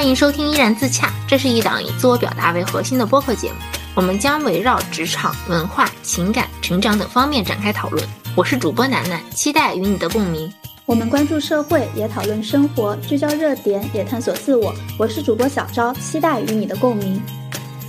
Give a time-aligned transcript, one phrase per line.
[0.00, 3.56] 欢迎收听《依然自洽》，这是一档以自我表达为核心的播客节目，
[3.94, 8.02] 我们将围绕职场、文化、情感、成长等方面展开讨论。
[8.34, 10.50] 我是主播楠楠，期待与你的共鸣。
[10.86, 14.74] 我们关注社会，也讨论生活，聚焦热点，也探索自我。
[14.98, 17.20] 我是主播小昭，期待与你的共鸣。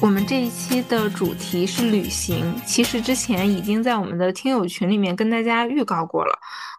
[0.02, 6.38] 我们这一期的主题是旅行，其实之前已经在我们的听友群里面跟大家预告过了。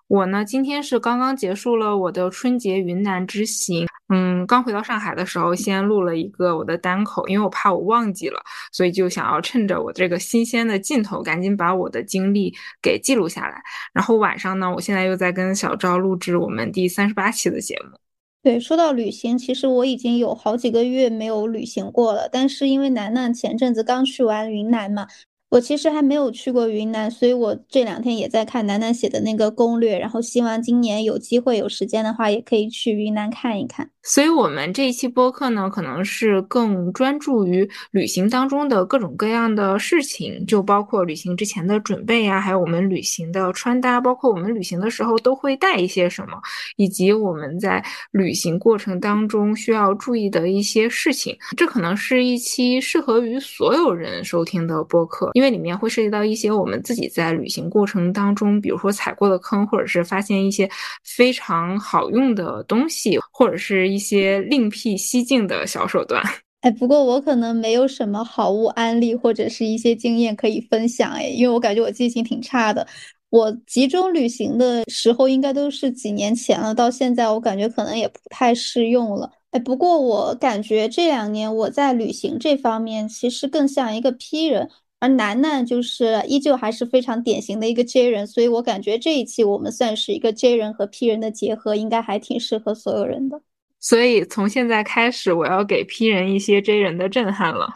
[0.08, 8.38] 我呢，今天是刚刚结束了我的春节云南之行，嗯，刚回到上海的时候，先录了一个我的单口，因为我怕我忘记了，
[8.70, 13.62] 所以就想要趁着我这个新鲜的劲头，赶紧把我的经历给记录下来。
[13.94, 17.96] 然后晚上呢，我现在又在跟小赵录制我们第三十八期的节目。
[18.42, 25.06] 对，说到旅行，其实我已经有好几个月没有旅行过了，但是因为楠楠前阵子刚去完云南嘛。
[25.52, 33.90] 我其实还没有去过云南，所以我这两天也在看楠楠写的那个攻略，然后希望今年有机会有时间的话，也可以去云南看一看。
[34.04, 46.36] 所以，我们这一期播客呢，可能是更专注于旅行当中的各种各样的事情，就包括旅行之前的准备呀，还有我们旅行的穿搭，包括我们旅行的时候都会带一些什么，
[46.74, 47.80] 以及我们在
[48.10, 51.38] 旅行过程当中需要注意的一些事情。
[51.56, 60.68] 这可能是一期适合于所有人收听的播客，因为里面会涉及到一些我们自己在旅行过程当中，比如说踩过的坑，或者是发现一些
[61.04, 63.91] 非常好用的东西，或者是。
[63.92, 66.22] 一些另辟蹊径的小手段，
[66.62, 72.86] 哎，不过我可能没有什么好物安利或者是一些经验可以分享，哎，因为我感觉我记性挺差的。
[73.30, 79.30] 我集中旅行的时候应该都是几年前了，到现在我感觉可能也不太适用了。
[79.52, 84.68] 哎，不过我感觉这两年我在旅行这方面其实更像一个 P 人，
[85.00, 93.40] 而楠楠就是依旧还是非常典型的一个 J 人，所以我感觉这一期我们算是一个 J 人和 P 人的结合，应该还挺适合所有人的。
[93.82, 97.68] 所以从现在开始，我要给 P 人一些 J 人的震撼了。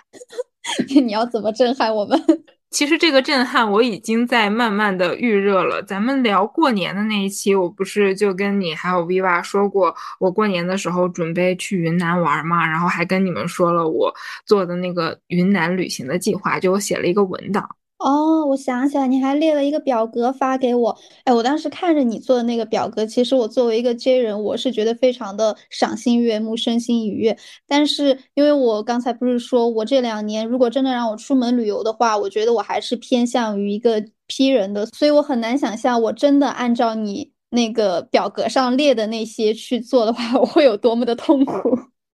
[0.89, 2.19] 你要怎么震撼我们？
[2.71, 5.83] 其实这个震撼我已经在慢慢的预热了。
[5.83, 14.15] 咱们聊过年的那一期，我不是就跟你还有 Viva 说过，我过年的时候准备去云南玩嘛，然后还跟你们说了我
[14.45, 17.69] 做的那个云南旅行的计划，就我写了一个文档。
[17.99, 20.97] 哦，我想起来，你还列了一个表格发给我。
[21.25, 27.37] 哎，我当时看着你做的那个表格，其实我作为一个 J 人，我是觉得非常的赏心悦目、身心愉悦。
[27.67, 41.55] 但是，因为我刚才不是说我这两年如果真的让我出门旅游的话，我觉得我还是偏向于一个 P 人的，所以我很难想象我真的按照你那个表格上列的那些去做的话，我会有多么的痛苦。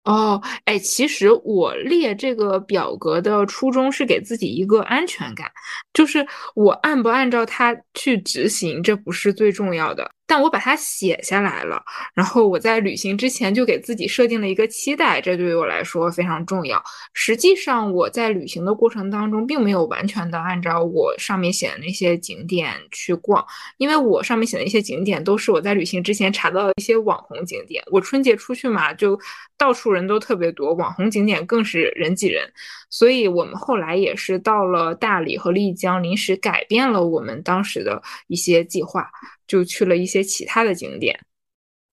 [0.05, 5.51] 哦，哎，其实我列这个表格的初衷是给自己一个安全感，
[5.93, 10.09] 就是我按不按照它去执行，这不是最重要的。
[10.29, 16.79] 但我把它写下来了，然后我在旅行之前就给自己设定了一个期待，这对于我来说非常重要。
[17.15, 23.43] 实际上我在旅行的过程当中，并没有完全的按照我上面写的那些景点去逛，
[23.77, 27.83] 因为我上面写的一些景点都是我在旅行之前查到的一些网红景点。
[27.91, 29.19] 我春节出去嘛，就
[29.57, 32.47] 到处人都特别多，网红景点更是人挤人，
[32.91, 39.09] 所以我们后来也是到了大理和丽江，临时改变了我们当时的一些计划。
[39.49, 41.19] 就去了一些其他的景点，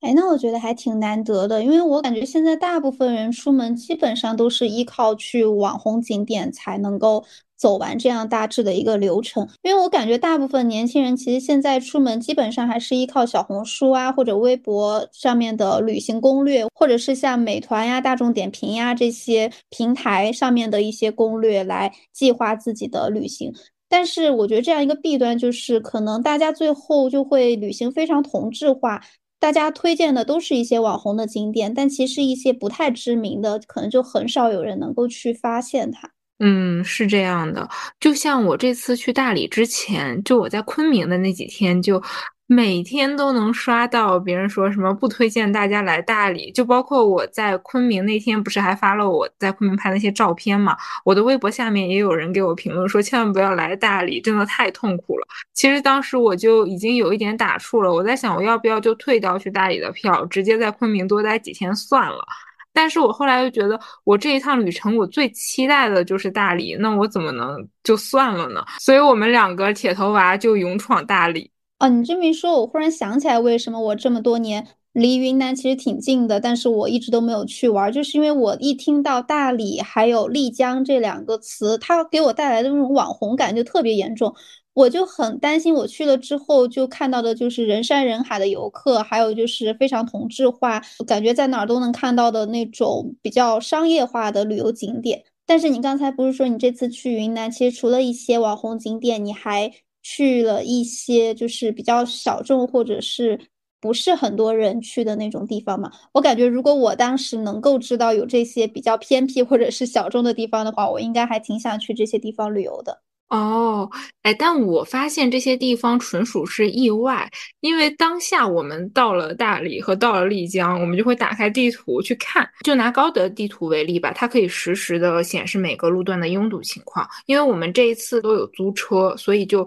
[0.01, 7.25] 哎，那我觉得还挺难得的，因为我感觉现在大部分人出门基本上都是依靠去网红景点才能够
[7.57, 9.49] 走完这样大致的一个流程。
[9.63, 23.55] 因为我感觉大部分年轻人其实现在出门基本上还是依靠小红书啊或者微博上面的旅行攻略，或者是像美团呀、大众点评呀这些平台上面的一些攻略来计划自己的旅行。
[23.89, 29.03] 但是我觉得这样一个弊端就是，可能大家最后就会旅行非常同质化，
[29.39, 36.11] 大家推荐的都是一些网红的景点，但其实一些不太知名的，可能就很少有人能够去发现它。
[36.39, 37.69] 嗯，是这样的。
[37.99, 42.03] 就像我这次去大理之前，就我在昆明的那几天就。
[42.49, 50.77] 每天都能刷到别人说什么不推荐大家来大理，就包括我在昆明那天不是还发了我在昆明拍那些照片嘛？
[51.05, 55.27] 我的微博下面也有人给我评论说千万不要来大理，真的太痛苦了。
[55.55, 62.25] 其实当时我就已经有一点打怵了，我在想我要不要就退掉去大理的票，直接在昆明多待几天算了。
[62.73, 68.65] 但是我后来又觉得我这一趟旅程我最期待的就是大理，那我怎么能就算了呢？
[68.79, 71.51] 所以我们两个铁头娃就勇闯大理。
[71.79, 84.35] 哦，你这么一说，我忽然想起来，为什么我这么多年离云南其实挺近的，但是我一直都没有去玩，就是因为我一听到大理还有丽江这两个词，它给我带来的那种网红感就特别严重。
[84.73, 95.25] 我就很担心，我去了之后就看到的就是人山人海的游客，还有就是非常同质化，感觉在哪儿都能看到的那种比较商业化的旅游景点。
[95.47, 99.73] 但是你刚才不是说你这次去云南，其实除了一些网红景点，你还
[100.09, 103.37] 去了一些就是比较小众或者是
[103.81, 105.91] 不是很多人去的那种地方嘛？
[106.13, 113.03] 我感觉如果我当时能够知道有这些比较偏僻或者是小众的地方的话，我应该还挺想去这些地方旅游的。
[113.31, 113.91] 哦，
[114.23, 122.49] 哎，但我发现这些地方纯属是意外，因为当下我们到了大理和到了丽江，我们就会打开地图去看。
[122.65, 127.05] 就拿高德地图为例吧，它可以实时的显示每个路段的拥堵情况。
[127.27, 129.67] 因为我们这一次都有租车，所以就。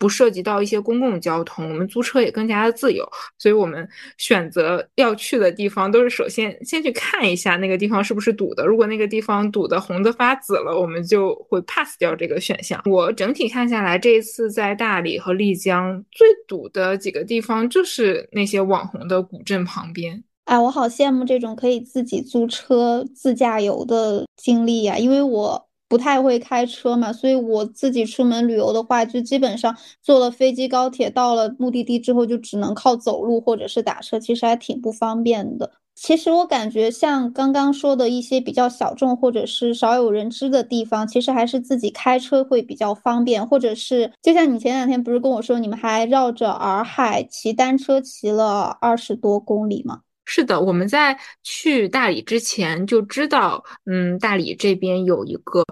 [0.00, 3.06] 不涉及到一些公共交通，我们租车也更加的自由，
[3.38, 3.86] 所以我们
[4.16, 8.64] 选择要去的地方都是首先先去看一下那个地方是不是堵的。
[8.64, 12.80] 如果那个地方堵的红的发紫了，我们就会 pass 掉这个选项。
[12.86, 20.24] 我整体看下来，这一次在大理和丽江最堵的几个地方就是那些网红的古镇旁边。
[20.46, 25.69] 哎，我好羡慕这种可以自己租车自驾游的经历呀，因为我。
[25.90, 35.72] 不太会开车嘛，所以我自己出门旅游的话，就基本上坐了飞机、高铁，到了目的地之后，就只能靠走路或者是打车，其实还挺不方便的。
[35.96, 50.02] 其实我感觉像刚刚说的一些比较小众或者是少有人知的地方，其实还是自己开车会比较方便，或者是就像你前两天不是跟我说，你们还绕着洱海骑单车骑了二十多公里吗？
[50.24, 55.64] 是的，我们在去大理之前就知道，嗯，大理这边有一个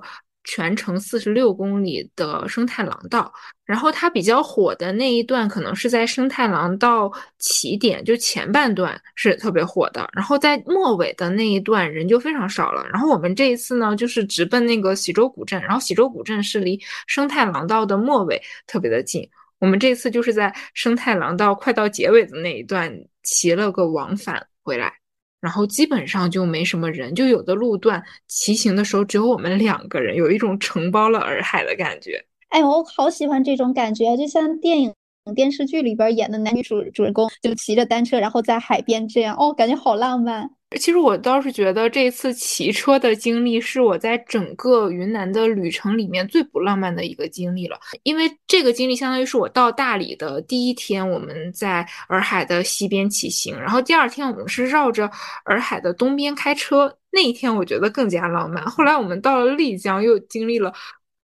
[0.42, 3.32] 全程四十六公里的生态廊道，
[3.64, 12.84] 然后它比较火的那一段可能是在生态廊道起点，就前半段是特别火的，然后在末尾的那一段人就非常少了。
[12.88, 19.28] 然后我们这一次呢，就是直奔那个喜洲古镇，然后喜洲古镇是离生态廊道的末尾特别的近。
[19.60, 22.90] 我们这次就是在生态廊道快到结尾的那一段
[23.30, 24.90] 骑了个往返回来，
[25.38, 32.24] 然后基本上就没什么人，就有的路段骑行的时候只有我们两个人，有一种承包了洱海的感觉。
[32.48, 34.94] 哎，我好喜欢这种感觉，就像电影、
[35.34, 40.50] 电视剧里边演的男女主主人公就骑着单车，然后在海边这样，哦，感觉好浪漫。
[40.76, 55.10] 其实我倒是觉得这次骑车的经历是我在整个云南的旅程里面最不浪漫的一个经历了，因为这个经历相当于是我到大理的第一天，我们在洱海的西边骑行，然后第二天我们是绕着
[55.44, 58.62] 洱海的东边开车，那一天我觉得更加浪漫。
[58.66, 60.72] 后来我们到了丽江，又经历了。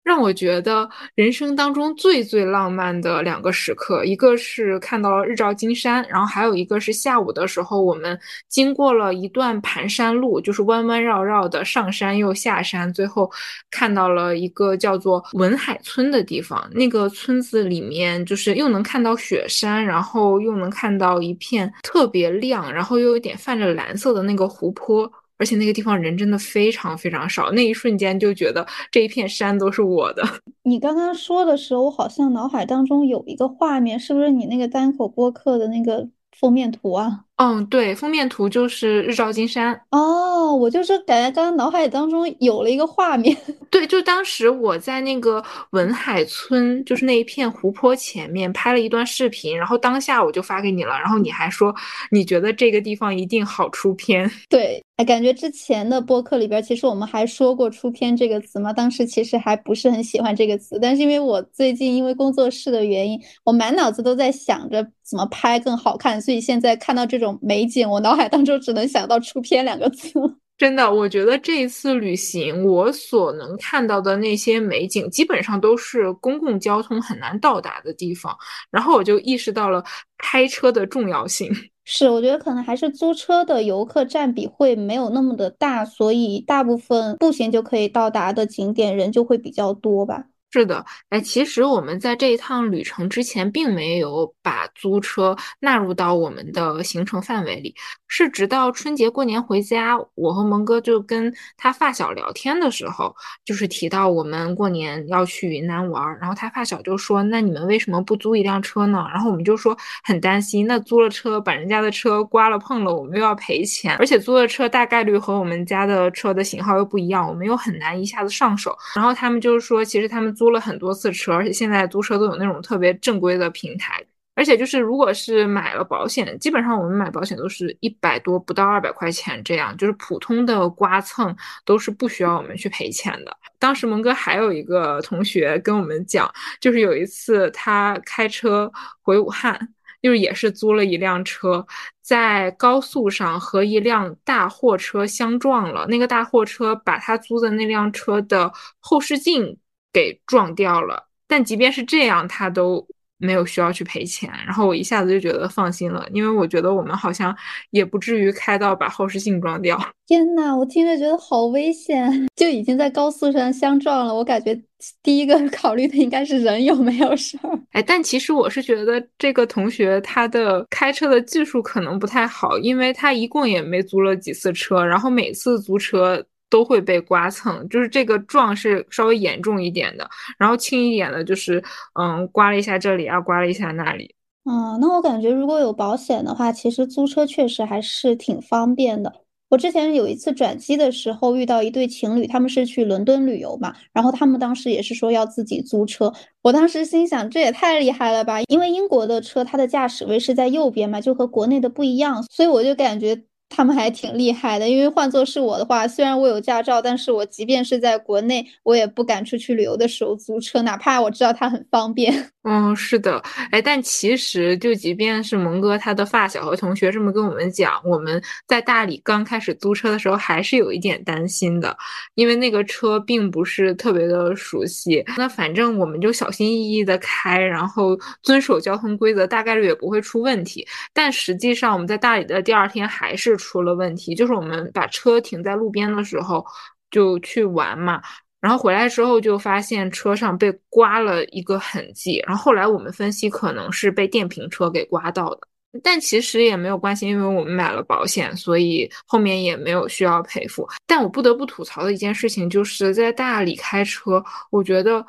[0.08, 8.18] 让我觉得人生当中最最浪漫的两个时刻，一个是看到了日照金山，然后还有一个是下午的时候，我们
[8.48, 13.30] 经过了一段盘山路，就是弯弯绕绕的上山又下山，最后
[13.70, 16.66] 看到了一个叫做文海村的地方。
[16.72, 25.12] 那个村子里面就是又能看到雪山，然后又能看到一片特别亮，然后又有点泛着蓝色的那个湖泊。
[25.38, 30.22] 而且那个地方人真的非常非常少，那一瞬间就觉得这一片山都是我的。
[30.64, 37.24] 你刚刚说的时候，我好像脑海当中有一个画面，是不是你那个单口播客的那个封面图啊？
[37.38, 39.80] 嗯，对，封面图就是日照金山。
[39.90, 43.36] 哦，我就是感觉刚刚脑海当中有了一个画面。
[43.70, 45.40] 对，就当时我在那个
[45.70, 51.72] 文海村，就是那一片湖泊前面拍了一段视频，然后当下我就发给你了，然后你还说
[52.10, 54.28] 你觉得这个地方一定好出片。
[54.50, 54.82] 对。
[54.98, 58.72] 哎，感觉之前的播客里边，其实我们还说过“出片”这个词嘛。
[58.72, 70.12] 当时其实还不是很喜欢这个词，但是因为我最近因为工作室的原因，我满脑子都在想着怎么拍更好看，所以现在看到这种美景，我脑海当中只能想到“出片”两个字。
[70.58, 78.36] 真的，我觉得这一次旅行，我所能看到的那些美景，基本上都是公共交通很难到达的地方，
[78.70, 79.84] 然后我就意识到了
[80.18, 81.48] 开车的重要性。
[81.86, 90.24] 是，我觉得可能还是租车的游客占比会没有那么的大，所以大部分步行就可以到达的景点人就会比较多吧。
[90.50, 97.74] 是的，哎，其实我们在这一趟旅程之前，并没有把租车纳入到我们的行程范围里。
[98.06, 103.14] 是直到春节过年回家，我和蒙哥就跟他发小聊天的时候，
[103.44, 118.74] 就是提到我们过年要去云南玩，然后他发小就说：“那你们为什么不租一辆车呢？”然后我们就说很担心，那租了车把人家的车刮了碰了，我们又要赔钱，而且租的车大概率和我们家的车的型号又不一样，我们又很难一下子上手。
[118.96, 120.34] 然后他们就是说，其实他们。
[120.38, 124.02] 租了很多次车，而且现在租车都有那种特别正规的平台。
[124.34, 133.36] 而且就是如果是买了保险，基本上我们买保险都是一百多不到二百块钱这样，就是普通的刮蹭都是不需要我们去赔钱的。
[133.58, 136.30] 当时蒙哥还有一个同学跟我们讲，
[136.60, 138.70] 就是有一次他开车
[139.02, 139.74] 回武汉。
[140.00, 141.66] 就是也是租了一辆车，
[142.00, 145.84] 在高速上和一辆大货车相撞了。
[145.88, 149.58] 那个大货车把他租的那辆车的后视镜
[149.98, 151.08] 给撞掉了。
[151.26, 152.86] 但即便是这样，他都
[153.18, 154.30] 没有需要去赔钱。
[154.46, 157.36] 然后我一下子就觉得放心了，因为我觉得我们好像
[157.70, 159.76] 也不至于开到把后视镜撞掉。
[160.06, 164.14] 天呐，我听着觉得好危险， 就已经在高速上相撞了。
[164.14, 164.58] 我感觉。
[165.02, 181.62] 第一个 考虑的应该是人有没有事儿，哎，但其实我是觉得这个同学他的开车的技术可能不太好，因为他一共也没租了几次车，然后每次租车都会被刮蹭，就是这个撞是稍微严重一点的，然后轻一点的就是
[182.00, 184.14] 嗯刮了一下这里啊，刮了一下那里。
[184.44, 189.12] 嗯，那我感觉如果有保险的话，其实租车确实还是挺方便的。
[189.50, 196.12] 我之前有一次转机的时候遇到一对情侣，他们是去伦敦旅游嘛，然后他们当时也是说要自己租车。
[196.42, 198.42] 我当时心想，这也太厉害了吧！
[198.42, 204.68] 因为英国的车它的驾驶位是在右边嘛，就和国内的不一样，所以我就感觉他们还挺厉害的。
[204.68, 212.30] 因为换作是我的话，虽然我有驾照，但是我即便是在国内，我也不敢出去旅游的时候租车，哪怕我知道它很方便。
[212.44, 221.76] 嗯，是的，哎，但其实就即便是蒙哥他的发小和同学这么跟我们讲，我们在大理刚开始租车的时候还是有一点担心的，
[222.14, 225.04] 因为那个车并不是特别的熟悉。
[225.18, 230.66] 那反正我们就小心翼翼的开，然后遵守交通规则，大概率也不会出问题。
[230.94, 236.44] 但实际上我们在大理的第二天还是出了问题，就是我们把车停在路边的时候
[236.90, 238.02] 就去玩嘛。
[238.40, 245.40] 然后回来之后就发现车上被刮了一个痕迹，然后后来我们分析可能是被电瓶车给刮到的，
[245.82, 250.68] 但其实也没有关系，因为我们买了保险，所以后面也没有需要赔付。
[250.86, 255.04] 但我不得不吐槽的一件事情就是在大理开车，我觉得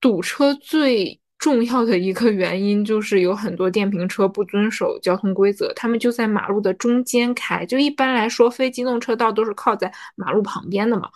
[0.00, 11.06] 堵车最重要的一个原因就是有很多电瓶车不遵守交通规则，他们就在马路的中间开，就一般来说非机动车道都是靠在马路旁边的嘛。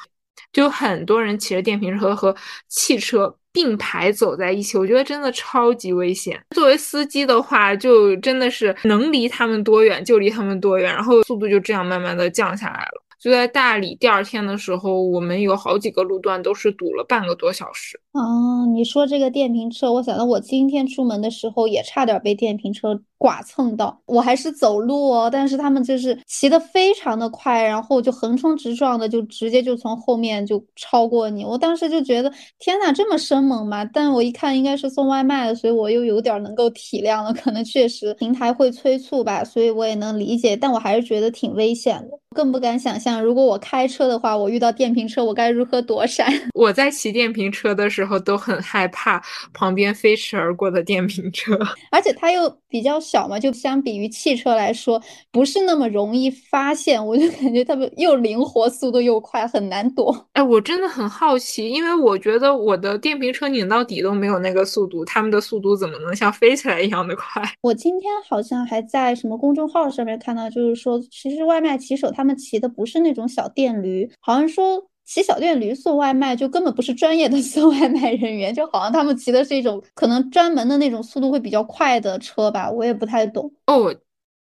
[0.53, 2.37] 就很多人骑着电瓶车和
[2.69, 6.39] 汽车并排走在一起，我觉得真的超级危险。
[6.55, 13.03] 作为司机的话，就真的是能离他们多远就离他们多远，然后速度就这样慢慢的降下来了。
[13.21, 18.01] 就在大理第二天的时候，我们有好几个路段都是堵了半个多小时。
[18.13, 23.01] 哦，你说这个电瓶车，我想到我今天出门的时候也差点被电瓶车。
[23.21, 31.45] 剐蹭到我还是走路哦，但是他们就是骑得非常的快，然后就横冲直撞的，就直接就从后面就超过你。
[31.45, 33.85] 我当时就觉得天呐，这么生猛吗？
[33.85, 37.35] 但我一看应该是送外卖的，所以我又有点能够体谅了。
[37.35, 40.57] 可能确实平台会催促吧，所以我也能理解。
[40.57, 46.33] 但我还是觉得挺危险的，更不敢想象如果我开车的话，我遇到电瓶车我该如何躲闪。
[46.55, 49.21] 我在骑电瓶车的时候都很害怕
[49.53, 51.59] 旁边飞驰而过的电瓶车，
[51.91, 52.99] 而且它又比较。
[53.01, 57.07] 小嘛，就相比于汽车来说，不是那么容易发现。
[57.07, 60.29] 我就 感觉他们又灵活，速度又快，很难躲。
[60.33, 67.43] 哎，我真的很好奇，因为我觉得我的电瓶车拧到底都没有那个速度，他们的速度怎么能像飞起来一样的快？
[67.63, 74.87] 我今天好像还在什么公众号上面看到，就是说，其实外卖骑手他们骑的不是那种小电驴，好像说。
[75.09, 83.95] 骑小电驴送外卖就根本不是专业的 送外卖人员，就好像他们骑的是一种可能专门的那种速度会比较快的车吧，我也不太懂哦。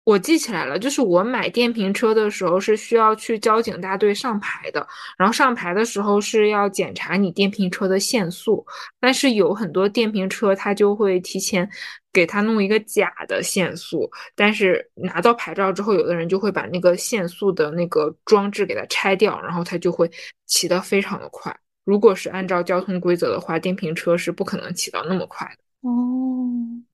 [0.04, 4.84] 我记起来了，就是我买电瓶车的时候是需要去交警大队上牌的，
[5.16, 8.66] 然后上牌的时候是要检查你电瓶车的限速，
[8.98, 11.68] 但是有很多电瓶车它就会提前
[12.12, 20.10] 给他弄一个假的限速，但是拿到牌照之后，有的人就会把那个限速的那个装置给它拆掉，然后它就会
[20.46, 21.56] 骑得非常的快。
[21.84, 25.62] 如果是按照交通规则的话，电瓶车是不可能骑到那么快的。
[25.82, 25.90] 哦，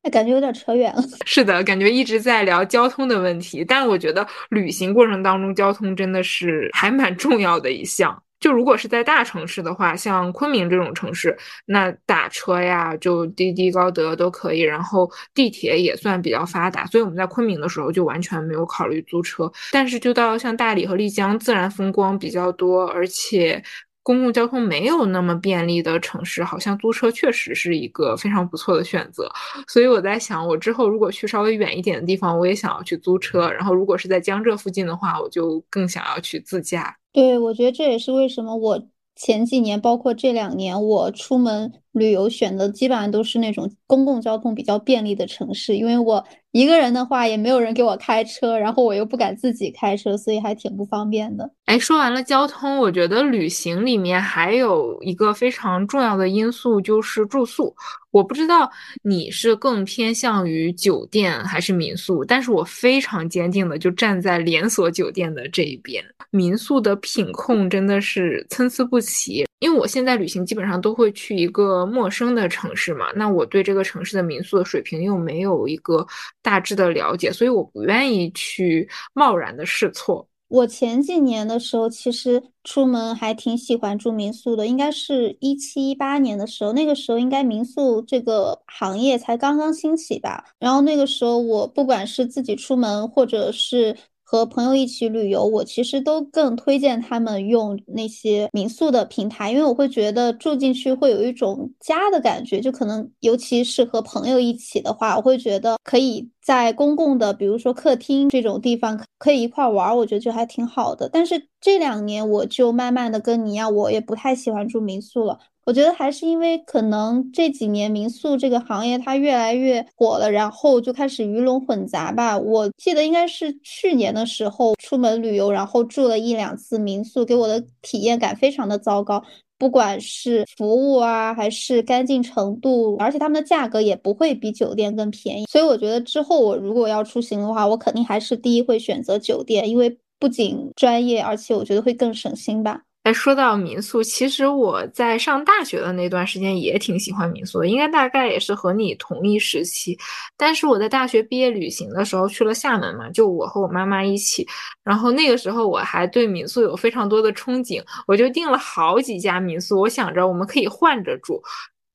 [0.03, 1.03] 那感觉有点扯远了。
[1.27, 8.23] 是的，感觉一直在聊交通的问题，但我觉得旅行过程当中交通真的是还蛮重要的一项。
[8.41, 19.51] 就如果是在大城市的话，像昆明这种城市，那打车呀，就滴滴、高德都可以，然后地铁也算比较发达，所以我们在昆明的时候就完全没有考虑租车。
[19.73, 23.63] 但是就到像大理和丽江，自然风光比较多，而且。
[24.09, 29.31] 公共交通没有那么便利的城市，好像租车确实是一个非常不错的选择。
[29.67, 33.51] 所以我在想，我之后如果去稍微远一点的地方，我也想要去租车。
[33.51, 36.97] 然后如果是在江浙附近的话，我就更想要去自驾。
[37.13, 38.83] 对，我觉得这也是为什么我
[39.15, 41.71] 前几年，包括这两年，我出门。
[41.99, 51.51] 旅游选的基本上都是那种公共交通比较便利的城市，因为我一个人的话也没有人给我开车，然后我又不敢自己开车，所以还挺不方便的。
[51.67, 57.75] 哎，说完了交通，我觉得旅行里面还有一个非常重要的因素就是住宿。
[58.11, 58.71] 我不知道
[59.03, 66.03] 你是更偏向于酒店还是民宿，但是我非常坚定的就站在连锁酒店的这一边。
[66.31, 76.07] 民宿的品控真的是参差不齐，因为我现在旅行基本上都会去一个陌生的城市嘛，那我对这个城市的民宿的水平又没有一个
[76.43, 80.29] 大致的了解，所以我不愿意去贸然的试错。
[80.49, 90.43] 我前几年的时候，其实出门还挺喜欢住民宿的，应该是一七一八年的时候，那个时候应该民宿这个行业才刚刚兴起吧。
[90.59, 93.95] 然后那个时候，我不管是自己出门，或者是
[94.31, 111.09] 和朋友一起旅游，我其实都更推荐他们用那些民宿的平台，因为我会觉得住进去会有一种家的感觉，就可能尤其是和朋友一起的话，我会觉得可以在公共的，比如说客厅这种地方可以一块玩，我觉得就还挺好的。
[111.11, 115.39] 但是这两年我就慢慢的跟你一样，我也不太喜欢住民宿了。
[115.69, 122.39] 我觉得还是因为可能这几年民宿这个行业它越来越火了，然后就开始鱼龙混杂吧。
[122.39, 129.23] 我记得应该是去年的时候出门旅游，然后住了一两次民宿，给我的体验感非常的糟糕，
[129.59, 135.45] 不管是服务啊，还是干净程度，而且他们的价格也不会比酒店更便宜。
[135.51, 142.85] 所以我觉得之后我如果要出行的话，我肯定还是第一会选择酒店，因为不仅专业，而且我觉得会更省心吧。
[143.05, 149.97] 哎说到民宿，其实我在上大学的那段时间也挺喜欢民宿的，应该大概也是和你同一时期。
[150.37, 154.47] 但是我在大学毕业旅行的时候去了厦门嘛，就我和我妈妈一起，
[154.85, 161.41] 然后那个时候我还对民宿有非常多的憧憬，我就订了好几家民宿，我想着我们可以换着住。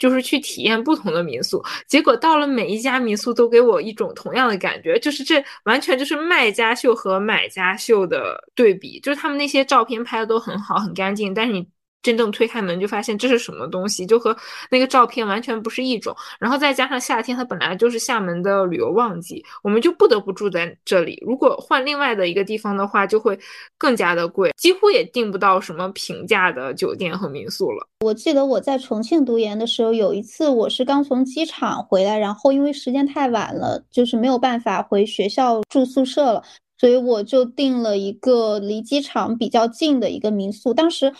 [0.04, 11.73] 就是去体验不同的民宿，结果到了每一家民宿都给我一种同样的感觉，就是这完全就是卖家秀和买家秀的对比，就是他们那些照片拍的都很好很干净，但是你。
[12.04, 14.36] 真正推开门就发现这是什么东西，就和
[14.70, 16.16] 那个照片完全不是一种。
[16.40, 21.18] 然后再加上夏天，它本来就是厦门的旅游旺季，我们就不得不住在这里。
[21.26, 23.40] 如果换另外的一个地方的话，就会
[23.78, 27.88] 更加的贵，几乎也订不到什么平价的酒店和民宿了。
[28.02, 36.44] 我记得我在重庆读研的时候，有一次我是刚从机场回来，然后因为时间太晚了，就是没有办法回学校住宿舍了，
[36.78, 40.74] 所以我就订了一个离机场比较近的一个民宿。
[40.74, 41.14] 当时。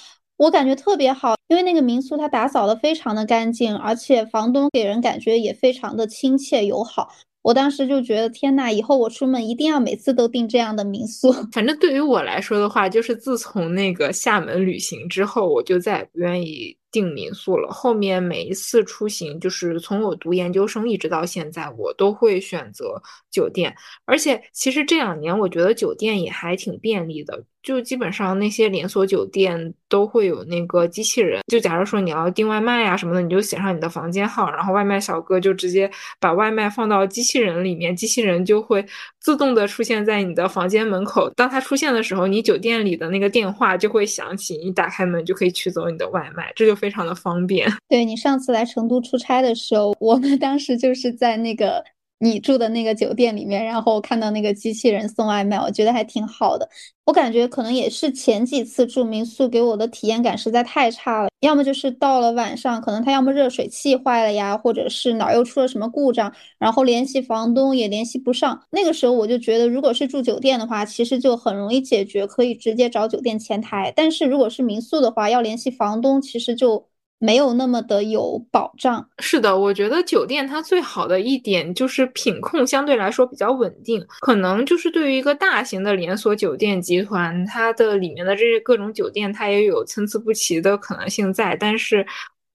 [0.44, 7.08] 我感觉特别好，因为那个民宿它打扫的非常的干净，而且房东给人感觉也非常的亲切友好。
[7.44, 11.32] 我当时就觉得，天呐，以后我出门一定要每次都订这样的民宿。
[11.54, 17.70] 反正对于我来说的话，就是自从那个厦门旅行之后，我就再也不愿意订民宿了。
[17.70, 23.76] 后面每一次出行，就是从我读研究生一直到现在，我都会选择酒店。
[24.06, 27.44] 而且其实这两年，我觉得酒店也还挺便利的。
[27.64, 38.86] 就基本上那些连锁酒店都会有那个机器人，就假如说你要订外卖呀什么的，你就写上你的房间号，然后外卖小哥就直接把外卖放到机器人里面，机器人就会
[39.24, 41.30] 自动的出现在你的房间门口。
[41.32, 47.68] 当它出现的时候，你酒店里的那个电话就会响起，你打开门就可以取走你的外卖，这就非常的方便。
[47.88, 51.84] 对你上次来成都出差的时候，我们当时就是在那个。
[52.24, 56.70] 你住的那个酒店里面，然后看到那个机器人送外卖，我觉得还挺好的。
[57.06, 68.64] 我感觉可能也是前几次住民宿给我的体验感实在太差了，要么就是到了晚上，可能他要么热水器坏了呀，或者是哪儿又出了什么故障，然后联系房东也联系不上。
[68.72, 73.92] 那个时候我就觉得，如果是住酒店的话，其实就很容易解决，可以直接找酒店前台。
[73.94, 76.88] 但是如果是民宿的话，要联系房东，其实就。
[77.24, 79.08] 没有那么的有保障。
[79.20, 84.06] 是的，我觉得酒店它最好的一点就是品控相对来说比较稳定。
[84.20, 92.06] 可能就是对于一个大型的连锁酒店集团，它的里面的这些各种酒店，它也有参差不齐的可能性在，但是。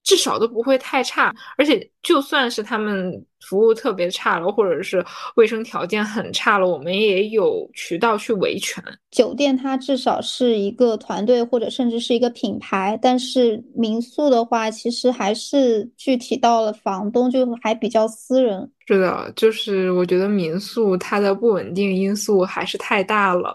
[0.08, 5.04] 至少都不会太差，而且就算是他们服务特别差了，或者是
[5.36, 8.82] 卫生条件很差了，我们也有渠道去维权。
[9.10, 18.72] 酒店它至少是一个团队，或者甚至是一个品牌，但是民宿的话，其实还是具体到了房东，就还比较私人。
[18.86, 23.54] 是的，就是我觉得民宿它的不稳定因素还是太大了。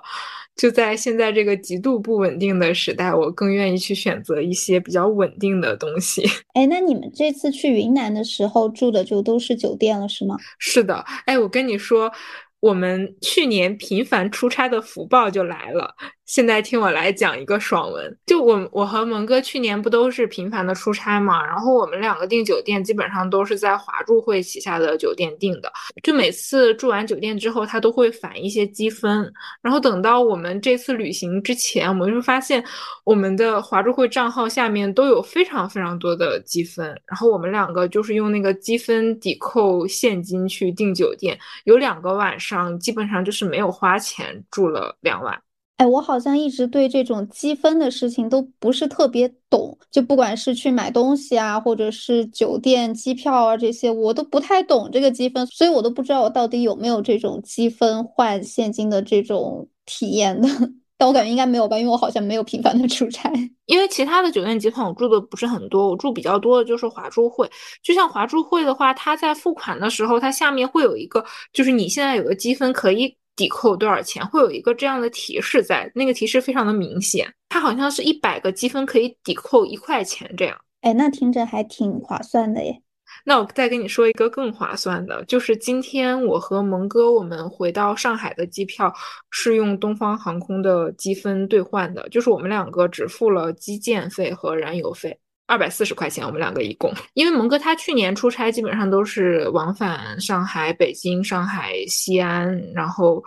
[0.55, 6.23] 就在现在这个极度不稳定的时代，我更愿意去选择一些比较稳定的东西。
[6.53, 10.37] 哎，那你们这次去云南的时候住的就都是酒店了，是吗？
[10.59, 11.03] 是的。
[11.25, 12.11] 哎，我跟你说，
[12.59, 15.95] 我们去年频繁出差的福报就来了。
[16.25, 29.31] 现在听我来讲一个爽文，就我我和蒙哥去年不都是频繁的出差嘛，然后我们两个订酒店基本上都是在华住会旗下的酒店订的，就每次住完酒店之后，他都会返一些积分，
[29.61, 32.63] 然后等到我们这次旅行之前，我们就发现
[33.03, 45.37] 我们的华住会账号下面都有非常非常多的积分，然后我们两个就是用那个积分抵扣现金去订酒店，有两个晚上基本上就是没有花钱住了两晚。
[45.77, 60.47] 哎，我好像一直对这种积分的事情都不是特别懂，就不管是去买东西啊，或者是酒店、机票啊这些，我都不太懂这个积分，所以我都不知道我到底有没有这种积分换现金的这种体验的。
[60.95, 63.29] 但我感觉应该没有吧，因为我好像没有频繁的出差。
[63.65, 67.49] 因为其他的酒店集团我住的不是很多，我住比较多的就是华住会。
[67.81, 73.17] 就像华住会的话，它在付款的时候，它下面会有一个，就是你现在有个积分可以。
[73.35, 74.25] 抵扣多少钱？
[74.27, 77.33] 会有一个这样的提示在，那个提示非常的明显。
[77.49, 80.57] 它好像是一百个积分可以抵扣一块钱这样。
[80.81, 82.81] 哎，那听着还挺划算的耶。
[83.25, 88.91] 那我再跟你说一个更划算的，就是今天我和蒙哥我们回到上海的机票
[89.29, 95.17] 是用东方航空的积分兑换的，就是我们两个只付了机建费和燃油费。
[95.47, 96.93] 二百四十块钱，我们两个一共。
[97.13, 103.23] 因为蒙哥他去年出差基本上都是往返上海、北京、上海、西安，然后。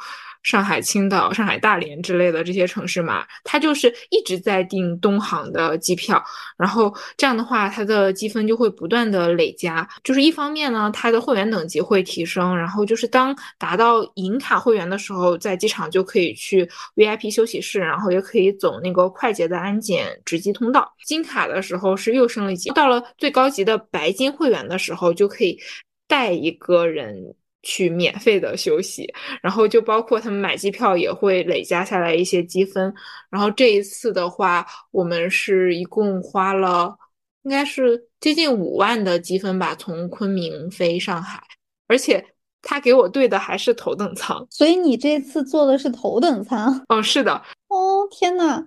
[0.47, 6.23] 上海、青岛、上海、大连之类的这些城市嘛，他就是一直在订东航的机票，
[6.57, 9.87] 然后这样的话，他的积分就会不断的累加。
[10.05, 20.95] 就是一方面呢，他的会员等级会提升，然后就是当达到银卡会员的时候，在机场就可以去 VIP 休息室，然后也可以走那个快捷的安检值机通道。
[21.05, 25.59] 金卡的时候是又升了一级，到了最高级的白金会员的时候，就可以
[26.07, 27.35] 带一个人。
[27.67, 32.95] 去免费的休息，然后就包括他们买机票也会累加下来一些积分。
[33.29, 36.97] 然后这一次的话，我们是一共花了
[37.43, 41.43] 应该是接近五万的积分吧，从昆明飞上海，
[41.89, 42.25] 而且
[42.63, 44.47] 他给我兑的还是头等舱。
[44.49, 46.81] 所以你这次坐的是头等舱？
[46.89, 47.43] 哦，是的。
[47.67, 48.65] 哦，天呐！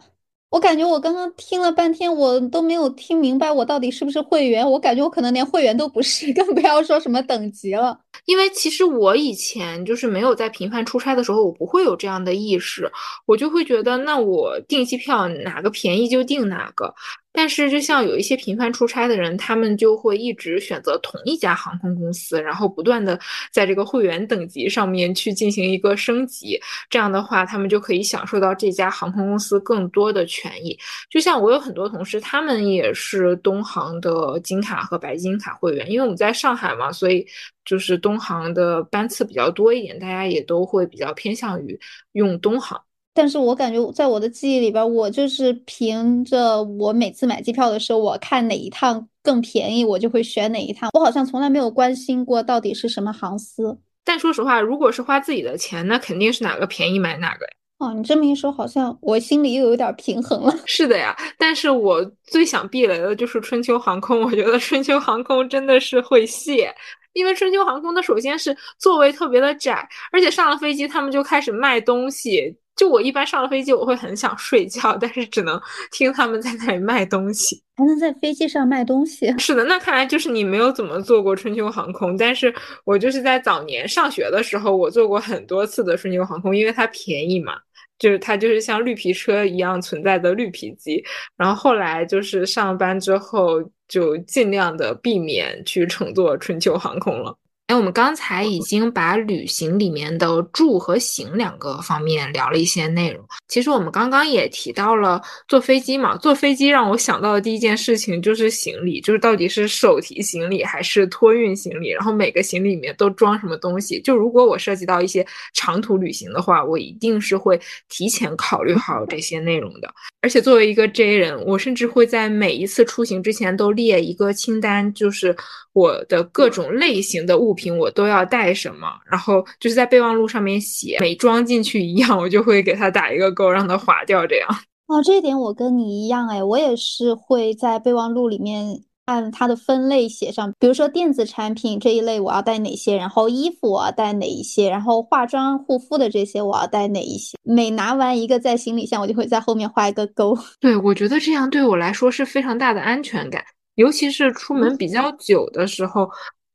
[0.50, 4.70] 我感觉我刚刚听了半天，我都没有听明白我到底是不是会员。
[4.70, 8.00] 我感觉我可能连会员都不是， 更不要说什么等级了。
[8.26, 12.92] 因为其实我以前就是没有在频繁出差的时候，我不会有这样的意识，
[13.28, 16.94] 我就会觉得，那我订机票哪个便宜就订哪个。
[17.42, 23.18] 但是，就像有一些频繁出差的人，他们就会一直选择同一家航空公司，然后不断的
[23.50, 26.60] 在这个会员等级上面去进行一个升级。
[26.90, 30.78] 这样的话，他们就可以享受到这家航空公司更多的权益。
[31.10, 37.26] 就像我有很多同事，他们也是东航的金卡和白金卡会员，因为我们在上海嘛，所以
[37.64, 41.80] 就是东航的班次比较多一点，大家也都会比较偏向于
[42.12, 42.78] 用东航。
[43.14, 50.90] 但是我感觉在我的记忆里边，我就是凭着我每次买机票的时候，我看哪一趟更便宜，我就会选哪一趟。
[50.94, 53.78] 我好像从来没有关心过到底是什么航司。
[54.06, 57.52] 但说实话，如果是花自己的钱，那肯定是哪个便宜买哪个呀。
[57.80, 60.54] 哦，你这么一说，好像我心里又有点平衡了。
[60.66, 64.22] 是的呀，但是我最想避雷的就是春秋航空。
[64.22, 66.74] 我觉得春秋航空真的是会谢，
[67.14, 72.56] 因为春秋航空它首先是座位特别的窄，而且上了飞机他们就开始卖东西。
[72.80, 75.62] 就我一般上了飞机，我会很想睡觉， 但是只能
[75.92, 77.62] 听他们在那里卖东西。
[77.76, 79.38] 还能在飞机上卖东西？
[79.38, 82.16] 是的，那看来就是你没有怎么坐过春秋航空。
[82.16, 82.54] 但是
[82.86, 87.58] 我就是在早年上学的时候，我坐过很多次的春秋航空，因为它便宜嘛，
[88.00, 91.04] 就是它就是像绿皮车一样存在的绿皮机。
[91.36, 97.36] 然后后来就是上班之后，就尽量的避免去乘坐春秋航空了。
[97.70, 103.24] 哎，我们刚才已经把旅行里面的住和行两个方面聊了一些内容。
[103.48, 114.02] 其实我们刚刚也提到了坐飞机嘛，坐飞机让我想到的第一件事情就是行李，就是到底是手提行李还是托运行李，然后每个行李里面都装什么东西。
[114.02, 119.94] 就如果我涉及到一些长途旅行的话，我一定是会提前考虑好这些内容的。
[120.22, 125.36] 而且作为一个 J 人，我甚至会在每一次出行之前都列一个清单，就是
[125.74, 134.26] 我的各种类型的物品品我都要带什么，然后就是在备忘录上面写，每装进去一样，我就会给它打一个勾，让它划掉。
[134.26, 134.50] 这样
[134.88, 138.84] 哦，这一点我跟你一样，哎，我也是会在备忘录里面。
[139.10, 147.36] 按它的分类写上，比如说电子产品这一类我要带哪些，然后衣服我要带哪一些，然后化妆护肤的这些我要带哪一些。
[147.42, 150.38] 每拿完一个在行李箱，我就会在后面画一个勾。
[150.60, 153.44] 对，我觉得这样对我来说是非常大的安全感，
[153.74, 156.08] 尤其是出门比较久的时候，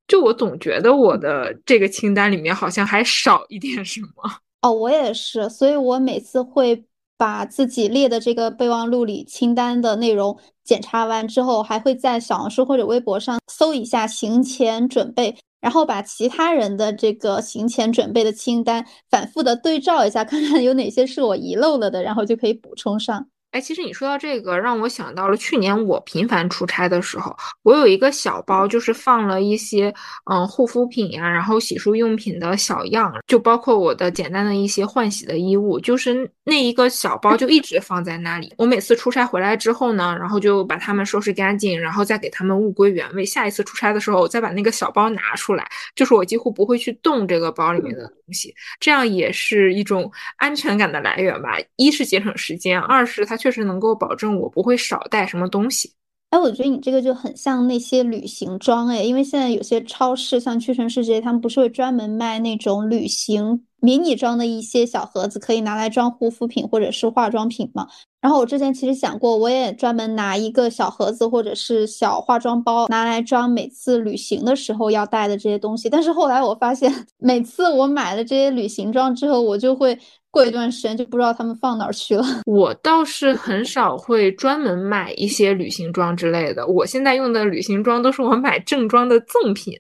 [0.07, 4.31] 就我总觉得我的这个清单里面好像还少一点什么。
[4.63, 6.85] 哦，我也是，所以我每次会
[7.17, 23.29] 把自己列的这个备忘录里清单的内容检查完之后，还会在小红书或者微博上搜一下行前准备，然后把其他人的这个行前准备的清单反复的对照一下，看看有哪些是我遗漏了的，然后就可以补充上。
[23.55, 29.95] 哎，其实你说到这个，让我想到了去年我频繁出差的时候，我有一个小包，就是放了一些
[30.29, 38.53] 嗯护肤品呀，然后洗漱用品的小样，就包括我的简单的一些换洗的衣物，就是那一个小包就一直放在那里。
[38.59, 43.25] 我每次出差回来之后呢，然后就把它们收拾干净，然后再给它们物归原位。
[43.25, 45.65] 下一次出差的时候，我再把那个小包拿出来，
[45.95, 51.57] 就是我几乎不会去动这个包里面的东西，这样也是一种安全感的来源吧。
[51.77, 53.37] 一是节省时间，二是它。
[53.37, 55.93] 确实能够保证我不会少带什么东西。
[56.35, 67.87] 哎，我觉得你这个就很像那些旅行装哎，因为现在有些超市，像屈臣氏这些，他们不是会专门卖那种旅行迷你装的一些小盒子，可以拿来装护肤品或者是化妆品吗？
[68.21, 75.89] 然后我之前其实想过，我也专门拿一个小盒子或者是小化妆包，拿来装每次旅行的时候要带的这些东西。
[75.89, 79.97] 但是后来我发现， 每次我买了这些旅行装之后，我就会。
[80.35, 82.25] 过一段时间就不知道他们放哪儿去了。
[82.45, 86.67] 我倒是很少会专门买一些旅行装之类的。
[86.67, 89.73] 我现在用的旅行装都是我买正装的赠品，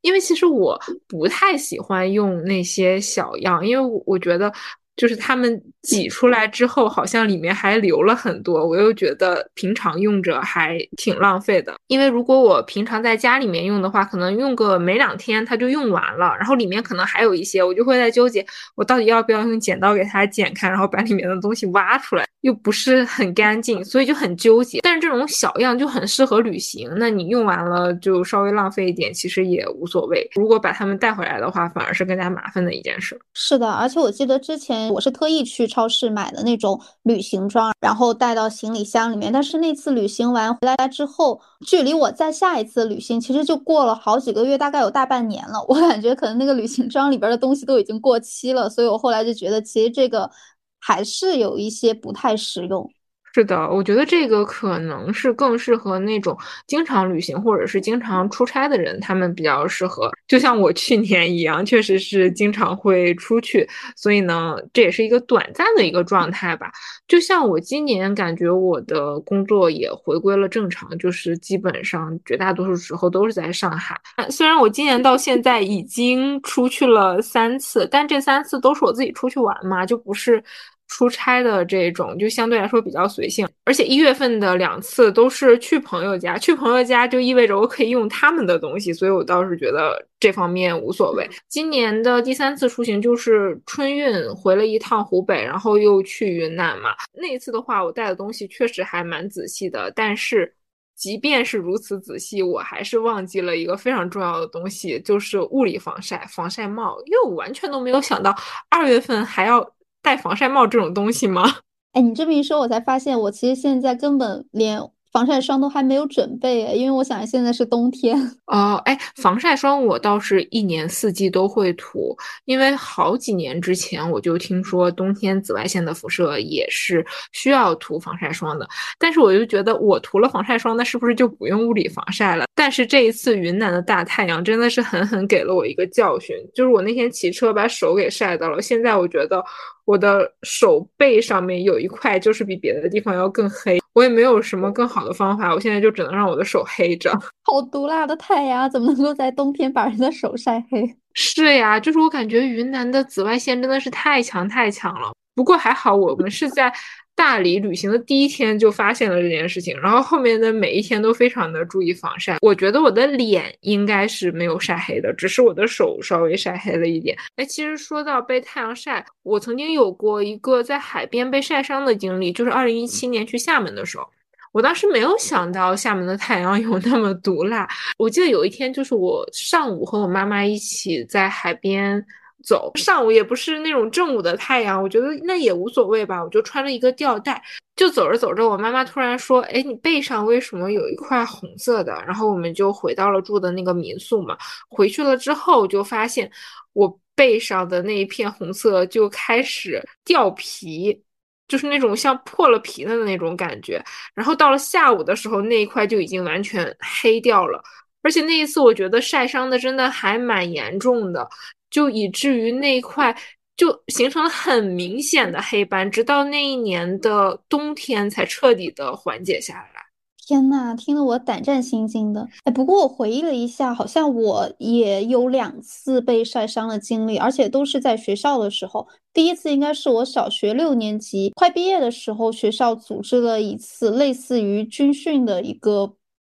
[0.00, 4.52] 因为其实我不太喜欢用那些小样，因为我觉得。
[5.00, 11.74] 就是他们挤出来之后，好像里面还留了很多，我又觉得平常用着还挺浪费的。
[11.86, 24.80] 因为如果我平常在家里面用的话，可能用个没两天它就用完了，然后里面可能还有一些，我就会在纠结，我到底要不要用剪刀给它剪开，然后把里面的东西挖出来，又不是很干净，所以就很纠结。
[24.82, 30.28] 但是这种小样就很适合旅行，那你用完了就稍微浪费一点，其实也无所谓。
[30.34, 33.18] 如果把它们带回来的话，反而是更加麻烦的一件事。
[33.32, 34.89] 是的，而且我记得之前。
[34.90, 39.32] 我是特意去超市买的那种旅行装，然后带到行李箱里面。
[39.32, 45.64] 但是那次旅行完回来之后，距离我再下一次旅行其实就过了好几个月，大概有大半年了。
[45.68, 50.30] 我感觉可能那个旅行装里边的东西都已经过期了，所以我后来就觉得其实这个
[50.78, 52.90] 还是有一些不太实用。
[53.32, 60.10] 是的，我觉得这个可能是更适合那种经常旅行或者是经常出差的人，他们比较适合。
[60.26, 66.72] 就像我去年一样，确实是经常会出去，所以呢，这也是一个短暂的一个状态吧。
[67.06, 73.96] 就像我今年感觉我的工作也回归了正常，就是基本上绝大多数时候都是在上海。
[74.28, 80.42] 虽然我今年到现在已经出去了三次，但这三次都是我自己出去玩嘛，就不是。
[80.90, 91.30] 出差的这种就相对来说比较随性，而且一月份的两次都是去朋友家，去朋友家就意味着我可以用他们的东西，所以我倒是觉得这方面无所谓。
[91.48, 96.90] 今年的第三次出行就是春运回了一趟湖北，然后又去云南嘛。
[97.14, 100.52] 那一次的话，我带的东西确实还蛮仔细的，但是
[100.96, 108.34] 即便是如此仔细，我还是忘记了一个非常重要的东西，就是物理防晒、防晒帽，因为我完全都没有想到
[108.68, 109.64] 二月份还要。
[110.02, 111.44] 戴防晒帽这种东西吗？
[111.92, 114.80] 哎，你这么一说，我才发现我其实现在根本连。
[115.12, 118.80] 防晒霜都还没有准备，因为我想现在是冬天 哦。
[118.84, 128.68] 哎，防晒霜我倒是一年四季都会涂，因为好几年之前我就听说冬天紫外线的辐射也是需要涂防晒霜的。
[129.00, 132.44] 但是我就觉得我涂了防晒霜，那是不是就不用物理防晒了？
[132.54, 139.44] 但是这一次云南的大太阳真的是狠狠给了我一个教训，就是我那天骑车把手给晒到了，现在我觉得
[139.90, 143.80] 我的手背上面有一块就是比别的地方要更黑。
[143.92, 147.10] 我也没有什么更好的方法，我现在就只能让我的手黑着。
[147.42, 150.94] 好毒辣的太阳，怎么能够在冬天把人的手晒黑？
[151.14, 155.10] 是呀，就是我感觉云南的紫外线真的是太强太强了。
[155.40, 156.70] 不过还好，我们是在。
[157.12, 162.38] 大理旅行的第一天就发现了这件事情，然后后面的每一天都非常的注意防晒。
[162.40, 167.14] 我觉得我的脸应该是没有晒黑的，只是我的手稍微晒黑了一点。
[167.36, 174.08] 哎，其实说到被太阳晒，我曾经有过一个在海边被晒伤的经历，就是二零一七年去厦门的时候，
[174.52, 177.68] 我当时没有想到厦门的太阳有那么毒辣。
[177.98, 182.02] 我记得有一天，就是我上午和我妈妈一起在海边。
[182.42, 186.22] 走上午也不是那种正午的太阳，我觉得那也无所谓吧。
[186.22, 187.42] 我就穿了一个吊带，
[187.76, 194.36] 就走着走着，我妈妈突然说：“哎，你背上为什么有一块红色的？”然后我们就回到了住的那个民宿嘛。
[194.68, 196.30] 回去了之后，就发现
[196.72, 201.02] 我背上的那一片红色就开始掉皮，
[201.48, 203.82] 就是那种像破了皮的那种感觉。
[204.14, 207.62] 然后到了下午的时候，那一块就已经完全黑掉了。
[208.02, 211.28] 而且那一次我觉得晒伤的真的还蛮严重的，
[211.70, 213.16] 就以至于那一块
[213.56, 219.80] 就形成了很明显的黑斑，直到那一年的冬天才彻底的缓解下来。
[220.26, 222.28] 天呐，听得我胆战心惊的。
[222.44, 228.86] 哎，不过我回忆了一下，好像我也有两次被晒伤的经历，而且都是在学校的时候。
[229.12, 235.94] 第一次应该是我小学六年级快毕业的时候，学校组织了一次类似于军训的一个，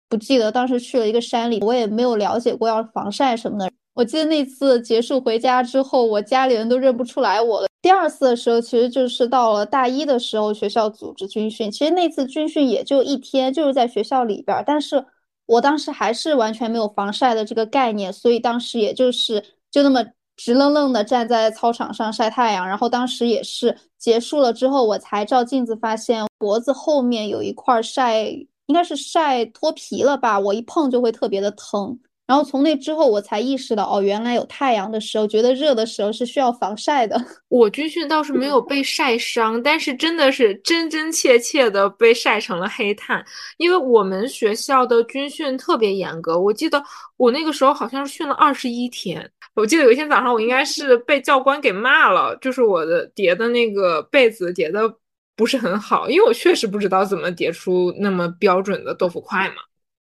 [0.08, 3.70] 不记得当时去了一个山里，我也没有了解过要防晒什么的。
[3.94, 7.68] 我记得那次结束回家之后，我家里人都认不出来我了。
[7.80, 11.70] 第二次的时候，其实就是到了大一的时候，学校组织军训。
[11.70, 15.04] 其实那次军训也就一天，就是在学校里边，但是
[15.46, 20.04] 我当时还是完全没有防晒的这个概念，所以当时也就是就那么
[20.36, 22.66] 直愣愣的站在操场上晒太阳。
[22.66, 28.24] 然后当时也是结束了之后，我才照镜子发现脖子后面有一块晒，
[28.66, 30.40] 应该是晒脱皮了吧？
[30.40, 31.96] 我一碰就会特别的疼。
[32.26, 37.22] 然后从那之后，我才意识到，哦，原来有太阳的时候，觉得热的时候是需要防晒的。
[37.48, 43.22] 我军训倒是没有被晒伤，但是真的是真真切切的被晒成了黑炭。
[43.58, 46.82] 因为我们学校的军训特别严格，我记得
[47.18, 49.30] 我那个时候好像是训了二十一天。
[49.54, 54.90] 我记得有一天早上，我应该是被教官给骂了，就是我的叠的那个被子叠的
[55.36, 59.56] 不是很好，因为我确实不知道怎么叠出那么标准的豆腐块嘛。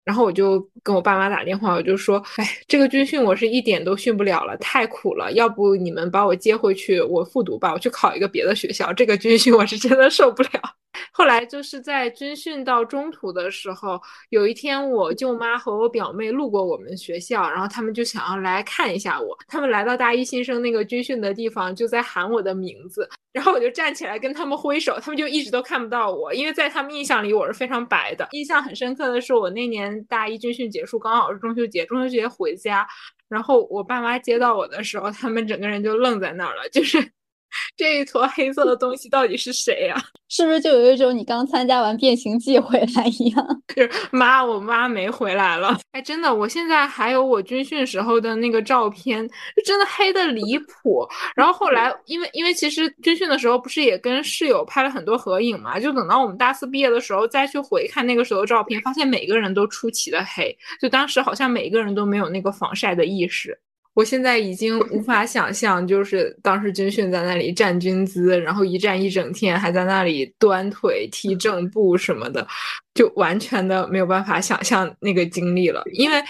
[0.06, 5.32] 然后我就跟我爸妈打电话，我就说：“哎，这个军训我是一点都训不了了，太苦了。
[5.32, 8.92] 要不你们把我接回去，我复读吧，我去考一个别的学校。
[8.92, 10.50] 这个军训我是真的受不了。”
[11.12, 19.38] 后来就是在军训到中途的时候，有一天我舅妈和我表妹路过我们学校，然后他们就想要来看一下我。
[19.48, 28.28] 他们来到大一新生那个军训的地方，就在喊我的名字，然后我就站起来跟他们挥手，他们就一直都看不到我，因为在他们印象里我是非常白的。
[28.32, 32.88] 印象很深刻的是，我那年大一军训结束，刚好是中秋节，中秋节回家，
[33.30, 37.12] 然后我爸妈接到我的时候，他们整个人就愣在那儿了，就是。
[37.76, 39.96] 这一坨黑色的东西到底是谁呀？
[40.30, 43.62] 是不是就有一种你刚参加完变形记回来一样？
[43.76, 45.78] 就 是妈，我妈没回来了。
[45.94, 51.08] 哎，真的，我现在还有我军训时候的那个照片，就真的黑的离谱。
[51.36, 63.60] 然后后来，因为因为其实军训的时候不是也跟室友拍了很多合影嘛，就等到我们大四毕业的时候再去回看那个时候的照片，发现每个人都出奇的黑，就当时好像每个人都没有那个防晒的意识。
[63.94, 72.46] 我现在已经无法想象，就是当时军训在那里站军姿，然后一站一整天，还在那里端腿、踢正步什么的，
[72.96, 75.84] 就完全的没有办法想象那个经历了。
[75.94, 76.22] 因为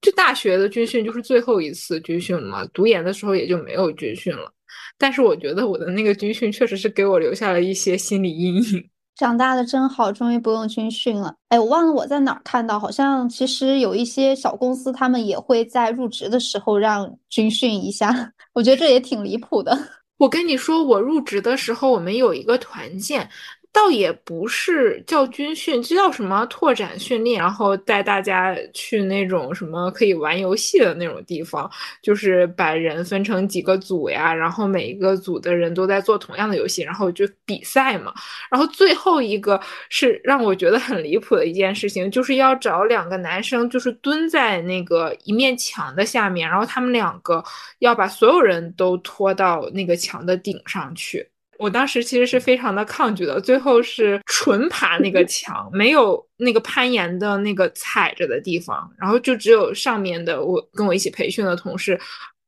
[0.00, 4.52] 就大学的军训就是最后一次军训嘛，读研的时候也就没有军训了。
[4.96, 8.90] 但是我觉得我的那个军训确实是给我留下了一些心理阴影。
[9.20, 11.34] 长大的真好，终于不用军训了。
[11.50, 18.32] 哎，我忘了我在哪儿看到，好像其实有一些小公司，他们也会在入职的时候让军训一下。
[18.54, 19.78] 我觉得这也挺离谱的。
[20.16, 23.28] 我跟你说，我入职的时候，我们有一个团建。
[23.72, 31.70] 倒也不是叫军训，这叫什么拓展训练，然后带大家去那种什么可以玩游戏的那种地方，
[32.02, 38.12] 就是把人分成几个组呀，然后每一个组的人都在做同样的游戏，然后就比赛嘛。
[38.50, 47.42] 然后最后一个是让我觉得很离谱的一件事情，就是要找两个男生，就是蹲在那个一面墙的下面，然后他们两个
[47.78, 51.26] 要把所有人都拖到那个墙的顶上去。
[51.60, 62.00] 我当时其实是非常的抗拒的，最后是纯爬那个墙，没有那个攀岩的那个踩着的地方，然后就只有上面的我跟我一起培训的同事。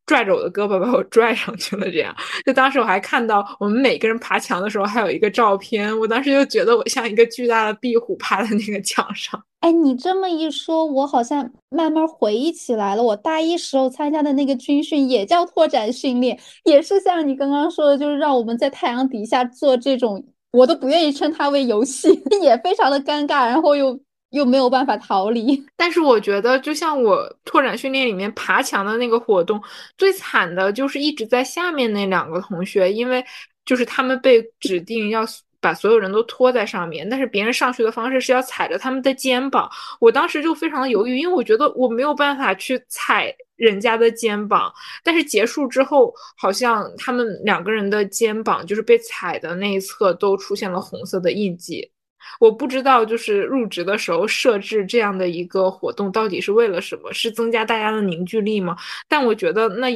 [0.05, 9.41] 拽着我的胳膊把我拽上去了，这样就当时我还看到我们每个人爬墙的时候还有一个照片，我当时就觉得我像一个巨大的壁虎趴在那个墙上。
[9.61, 22.09] 哎，你这么一说，我好像慢慢回忆起来了，我大一时候参加的那个军训也叫拓展训练，也是像你刚刚说的，就是让我们在太阳底下做这种，我都不愿意称它为游戏，
[22.43, 23.99] 也非常的尴尬，然后又。
[24.33, 29.63] 又没有办法逃离， 但是我觉得，就像我拓展训练里面爬墙的那个活动，
[29.97, 33.25] 最惨的就是一直在下面那两个同学，因为
[33.65, 35.25] 就是他们被指定要
[35.61, 39.71] 把所有人都拖在上面，但是别人上去的方式是要踩着他们的肩膀。
[40.01, 44.73] 我当时就非常的犹豫，因为我觉得我没有办法去踩人家的肩膀。
[45.05, 51.92] 但是结束之后，好像他们两个人的肩膀就是被踩的那一侧都出现了红色的印记。
[52.41, 57.13] 我不知道，就是入职的时候设置这样的一个活动到底是为了什么？
[57.13, 58.77] 是增加大家的凝聚力吗？
[59.09, 59.89] 但我觉得那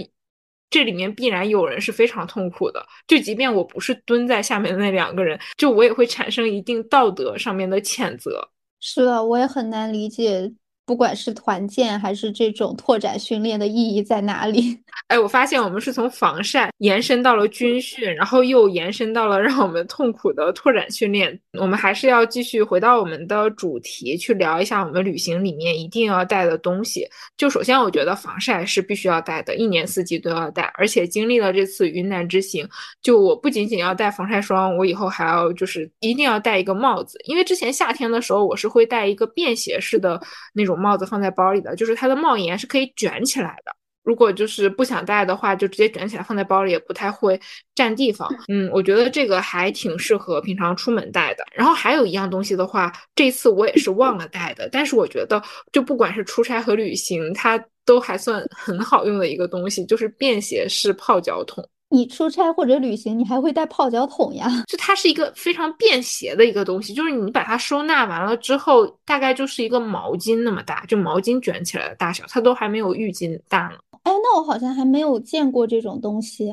[0.69, 2.85] 这里面必然有人是非常痛苦的。
[3.07, 8.49] 就即便我不是蹲在下面的那两个人，就我也会产生一定道德上面的谴责。
[8.81, 10.53] 是的，我也很难理解
[10.87, 14.79] 不管是团建还是这种拓展训练的意义在哪里？
[15.09, 21.39] 哎，我发现我们是从防晒延伸到了军训，然后又延伸到了让我们痛苦的拓展训练。
[21.59, 27.07] 我们还是要继续回到我们的主题，去聊一下我们旅行里面一定要带的东西。
[27.37, 30.63] 就首先，我觉得防晒是必须要带的，一年四季都要带。
[30.77, 32.67] 而且经历了这次云南之行，
[33.03, 40.21] 就我不仅仅要带防晒霜，我以后还要就是一定要戴一个帽子，因为之前夏天的时候我是会戴一个便携式的
[40.55, 43.75] 那种帽子放在包里的，就是它的帽檐是可以卷起来的。
[44.05, 47.41] 如果就是不想戴的话，就直接卷起来放在包里，也不太会
[47.75, 48.33] 占地方。
[48.47, 51.45] 嗯，我觉得这个还挺适合平常出门带的。
[51.53, 61.69] 然后还有一样东西的话，这次我也是忘了带的，但是我觉得就不管是出差和旅行，它都还算很好用的一个东西，就是便携式泡脚桶。
[61.89, 64.49] 你出差或者旅行，你还会带泡脚桶呀？
[64.67, 73.77] 就它是一个非常便携的一个东西，就是你把它收纳完了之后，大概就是一个毛巾那么大，就毛巾卷起来的大小，它都还没有浴巾大呢。
[74.03, 76.53] 哎，那我好像还没有见过这种东西。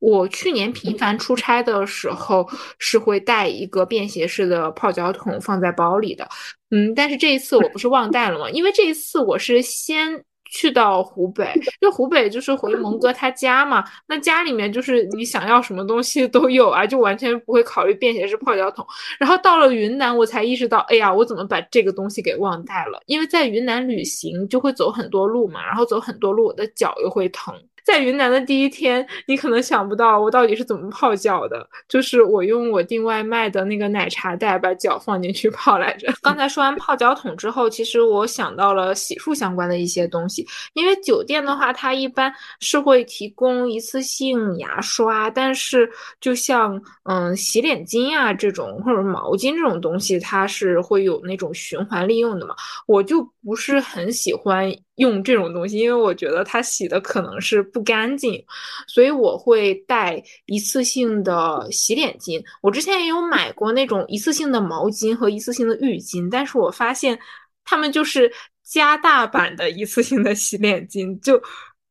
[0.00, 2.46] 我去年频繁出差的时候
[2.78, 6.28] 是会带一个便携式的泡脚桶放在包里的，
[6.70, 8.50] 嗯，但是这一次我不是忘带了吗？
[8.50, 10.24] 因为这一次我是先。
[10.54, 18.86] 去到湖北，因为湖北就是回蒙哥他家嘛，那家里面就是你想要什么东西都有啊，就完全不会考虑便携式泡脚桶。
[19.18, 23.02] 然后到了云南，我才意识到，哎呀，我怎么把这个东西给忘带了？
[23.06, 27.52] 因为在云南旅行就会走很多路嘛，然后走很多路，我的脚又会疼。
[27.84, 36.12] 在云南的第一天，你可能想不到我到底是怎么泡脚的，就是我用我订外卖的那个奶茶袋把脚放进去泡来着。
[36.22, 52.54] 刚才说完泡脚桶之后，其实我想到了洗漱相关的一些东西，因为酒店的话，它一般是会提供一次性牙刷，但是就像嗯洗脸巾啊这种或者毛巾这种东西，它是会有那种循环利用的嘛，
[52.86, 54.74] 我就不是很喜欢。
[54.96, 58.44] 用这种东西，因为我觉得它洗的可能是不干净，
[58.86, 62.42] 所以我会带一次性的洗脸巾。
[62.62, 67.18] 我之前也有买过那种一次性的毛巾和一次性的浴巾，但是我发现
[67.64, 68.30] 它们就是
[68.62, 71.42] 加大版的一次性的洗脸巾，就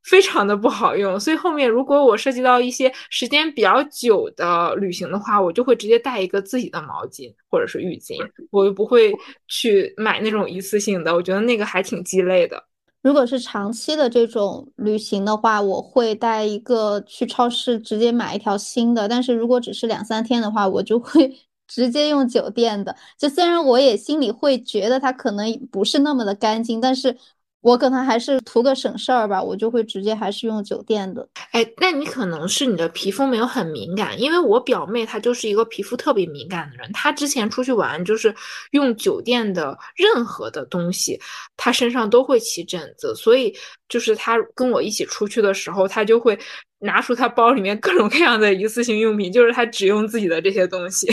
[0.03, 1.19] 非常的不好用。
[1.19, 8.15] 所以后面如果我涉及到一些时间比较久的旅行的话，我就会直接带一个自己的毛巾或者是浴巾，
[8.49, 9.13] 我又不会
[9.47, 12.63] 去买那种一次性的，我觉得那个还挺鸡肋的。
[13.03, 19.07] 如果是长期的这种旅行的话，我会带一个去超市直接买一条新的。
[19.07, 21.31] 但是如果只是两三天的话，我就会
[21.67, 22.95] 直接用酒店的。
[23.19, 27.15] 就虽然我也心里会觉得它可能不是那么的干净，但是。
[27.63, 31.25] 我可能还是图个省事儿吧，我就会直接还是用酒店的。
[31.51, 38.35] 哎，那你可能是你的皮肤没有很敏感，因为我表妹她就是一个皮肤特别敏感的人，她之前出去玩就是
[38.71, 41.17] 用酒店的任何的东西，
[41.55, 43.55] 她身上都会起疹子，所以
[43.87, 46.37] 就是她跟我一起出去的时候，她就会
[46.79, 51.07] 拿出她包里面各种各样的一次性用品，就是她只用自己的这些东西。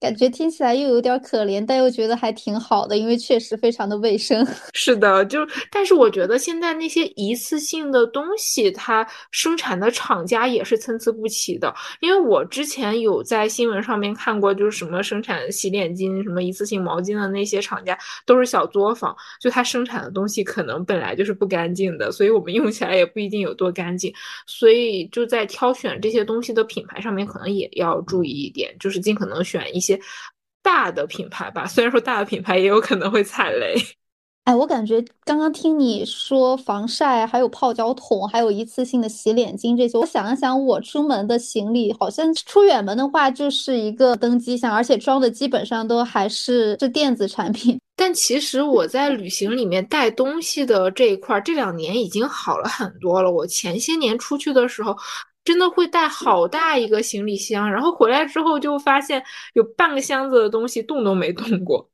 [0.00, 4.46] 感觉听起来又有点可怜，但又觉得还挺好的，因为确实非常的卫生。
[4.72, 11.74] 是的，就但是我觉得现在那些一次性的东西，它生产的厂家也是参差不齐的。
[12.00, 24.10] 因为我之前有在新闻上面看过，就是什么生产洗脸巾、什么一次性毛巾的那些厂家都是小作坊，就它生产的东西可能本来就是不干净的，所以我们用起来也不一定有多干净。
[24.46, 29.89] 所以就在挑选这些东西的品牌上面，可能也要注意一点，就是尽可能选一些。
[30.62, 33.74] 大的品牌吧，虽然说大的品牌也有可能会踩雷。
[34.44, 47.78] 哎，我感觉刚刚听你说防晒，还有泡脚桶，还有一次性的洗脸巾这些，我想了想，我出门的行李好像出远门的话就是一个登机箱，而且装的基本上都还是是电子产品。
[47.94, 53.30] 但其实我在旅行里面带东西的这一块，这两年已经好了很多了。
[53.30, 54.96] 我前些年出去的时候。
[55.44, 59.22] 真的会带好大一个行李箱，然后回来之后就发现
[59.54, 61.88] 有半个箱子的东西动都没动过。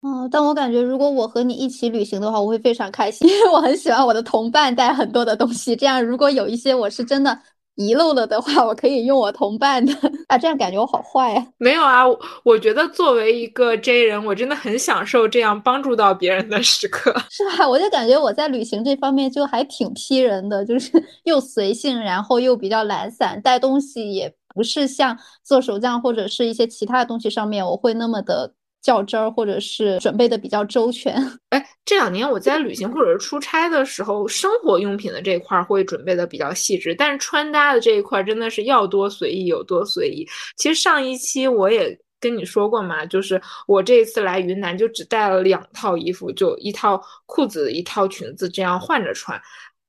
[0.00, 5.74] 哦，但我感觉如果我和你一起旅行的话，我会非常开心，因为我很喜欢我的同伴带很多的东西。
[5.74, 7.38] 这样如果有一些我是真的。
[7.76, 9.92] 遗漏了的话，我可以用我同伴的
[10.28, 11.46] 啊，这样感觉我好坏呀。
[11.58, 12.04] 没有啊，
[12.44, 17.12] 我觉得作为一个 J 人，我真的很享受这样帮助到别人的时刻。
[17.30, 17.68] 是吧？
[17.68, 20.90] 我就感觉我在旅行这方面就还挺 P 人的，就是
[21.24, 28.54] 又随性，然后又比较懒散，带东西也不是像做手账或者是一些其他的东西上面我会那么的。
[28.84, 31.16] 较真儿，或者是准备的比较周全。
[31.50, 40.24] 哎，这两年我在旅行或者是出差的时候，生活用品的这一块会准备的比较细致，但是穿搭的这一块真的是要多随意有多随意。
[40.56, 41.98] 其实上一期我也。
[42.20, 49.38] 跟你说过嘛，就是我这一次来云南就只带了两套衣服，就一套裤子，一套裙子，这样换着穿。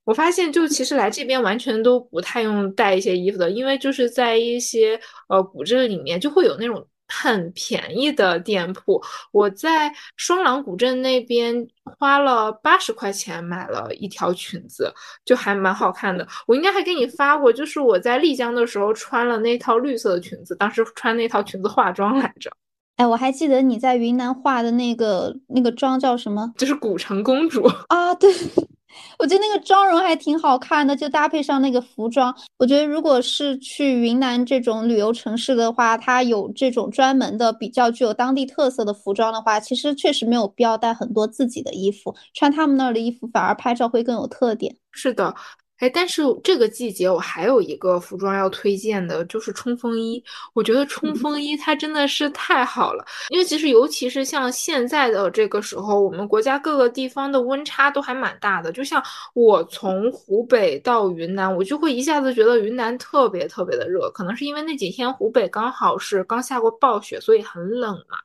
[0.04, 6.86] 我发现，就其实来这边完全都不太用带一些衣服的，因为就是在一些呃古镇里面就会有那种。
[7.08, 9.02] 很便宜的店铺，
[9.32, 14.94] 我在双廊古镇那边花了八十块钱买了一条裙子，
[15.24, 16.28] 就还蛮好看的。
[16.48, 22.52] 我应该还给你发过，就是我在丽江的时候穿了那套绿色的裙子，当时穿那套裙子化妆来着。
[22.98, 26.54] 哎，我还记得你在云南化的那个那个妆叫什么？
[26.58, 28.34] 就是古城公主啊，对。
[29.20, 32.36] 我觉得那个妆容还挺好看的，就搭配上那个服装。
[32.58, 44.76] 我觉得如果是去云南这种旅游城市的话，它有这种专门的、比较具有当地特色的服装的话，其实确实没有必要带很多自己的衣服，穿他们那儿的衣服反而拍照会更有特点。
[44.92, 45.34] 是的。
[45.80, 50.24] 哎，但是这个季节我还有一个服装要推荐的，就是冲锋衣。
[50.54, 58.72] 我觉得冲锋衣它真的是太好了，因为其实尤其是像现在的这个时候，我们国家各个地方的温差都还蛮大的。
[58.72, 59.04] 就像
[59.34, 68.18] 我从湖北到云南，我就会一下子觉得云南特别特别的热，可能是因为那几天湖北刚好是刚下过暴雪，所以很冷嘛。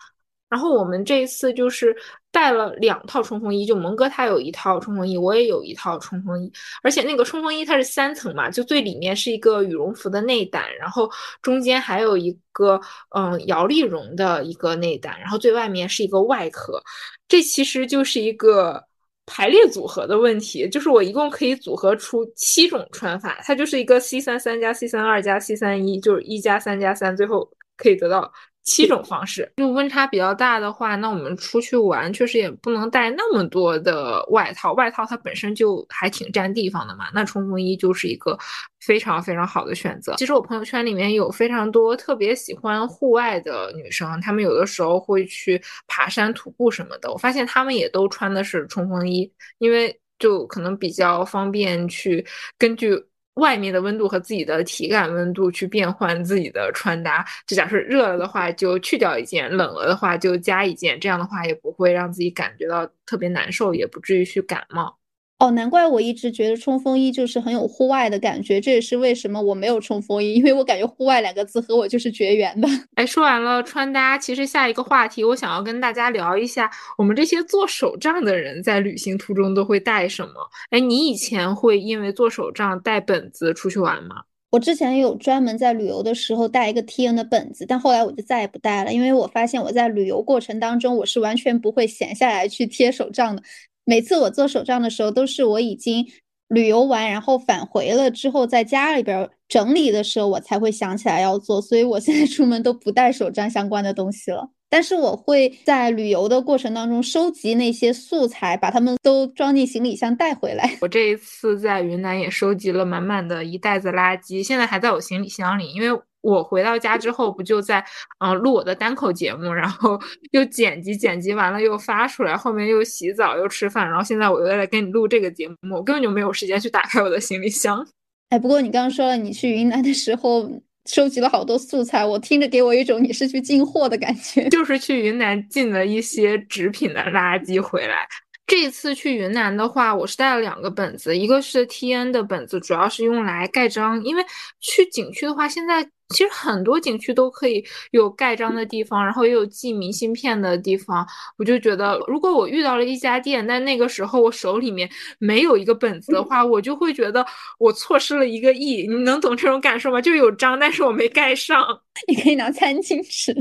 [0.49, 1.97] 然后我们这一次就是
[2.33, 6.53] 带了两套冲锋衣，就蒙哥他有一套冲锋衣，我也有一套冲锋衣，
[6.83, 11.11] 而且那个冲锋衣它是三层嘛，就最里面是一个羽绒服的内胆，然后
[11.43, 12.81] 中间还有一个
[13.17, 16.81] 嗯摇粒绒的一个内胆，然后最外面是一个外壳，
[17.27, 18.81] 这其实就是一个
[19.27, 28.33] 排列组合的问题，就是我一共可以组合出七种穿法，它就是一个 C 三三加 C 三二加 C 三一，就是一加三加三，最后可以得到。
[28.65, 37.07] 七种方式，就温差比较大的话，那我们出去玩确实也不能带那么多的外套，外套它本身就还挺占地方的嘛。
[37.15, 38.39] 那冲锋衣就是一个
[38.81, 40.15] 非常非常好的选择。
[40.17, 52.25] 其实我朋友圈里面有非常多特别喜欢户外的女生，她们有的时候会去爬山、徒步什么的，我发现她们也都穿的是冲锋衣，因为就可能比较方便去
[52.59, 53.03] 根据。
[53.35, 65.00] 外面的温度和自己的体感温度去变换自己的穿搭，就假设热了的话就去掉一件，冷了的话就加一件，这样的话也不会让自己感觉到特别难受，也不至于去感冒。
[65.41, 72.69] 哦，难怪我一直觉得冲锋衣就是很有户外的感觉，这也是为什么我没有冲锋衣，因为我感觉户外两个字和我就是绝缘的。
[72.95, 80.35] 哎，说完了穿搭，其实下一个话题我想要跟大家聊一下，我们这些做手账的人在旅行途中都会带什么？
[80.69, 84.17] 哎，你以前会因为做手账带本子出去玩吗？
[84.51, 93.43] 我之前有专门在旅游的时候带一个 T N 的本子，但后来我就再也不带了，因为我发现我在旅游过程当中我是完全不会闲下来去贴手账的。
[93.85, 96.07] 每次我做手账的时候，都是我已经
[96.49, 101.61] 旅游完，然后返回了之后，在家里边整理的时候，我才会想起来要做。
[101.61, 104.51] 所以我现在出门都不带手账相关的东西了。
[104.69, 110.79] 但是我会在旅游的过程当中收集那些素材，把它们都装进行李箱带回来。
[110.81, 116.01] 我这一次在云南也收集了满满的一袋子垃圾，现在还在我行李箱里，因为。
[116.23, 117.85] 我回到家之后，不就在
[118.19, 119.99] 嗯录我的单口节目，然后
[120.33, 127.87] 又剪辑，剪辑完了又发出来，后面又洗澡又吃饭，然后现在我又在跟你录这个节目，我根本就没有时间去打开我的行李箱。
[128.29, 130.49] 哎，不过你刚刚说了，你去云南的时候
[130.87, 138.07] 收集了好多素材，我听着给我一种你是去进货的感觉，就是去云南进了一些纸品的垃圾回来。
[138.51, 144.25] 这次去云南的话，我是带了两个本子，一个是 T N 的本子，主要是用来盖章，因为
[144.59, 145.89] 去景区的话，现在。
[146.13, 151.07] 其实很多景区都可以有盖章的地方，然后也有寄明信片的地方。
[151.39, 154.91] 我就觉得，如果我遇到了一家店，但那个时候我手里面
[155.21, 157.25] 没有一个本子的话，我就会觉得
[157.61, 158.89] 我错失了一个亿。
[158.89, 160.01] 你能懂这种感受吗？
[160.01, 161.65] 就有章，但是我没盖上。
[162.09, 163.33] 你可以拿餐巾纸。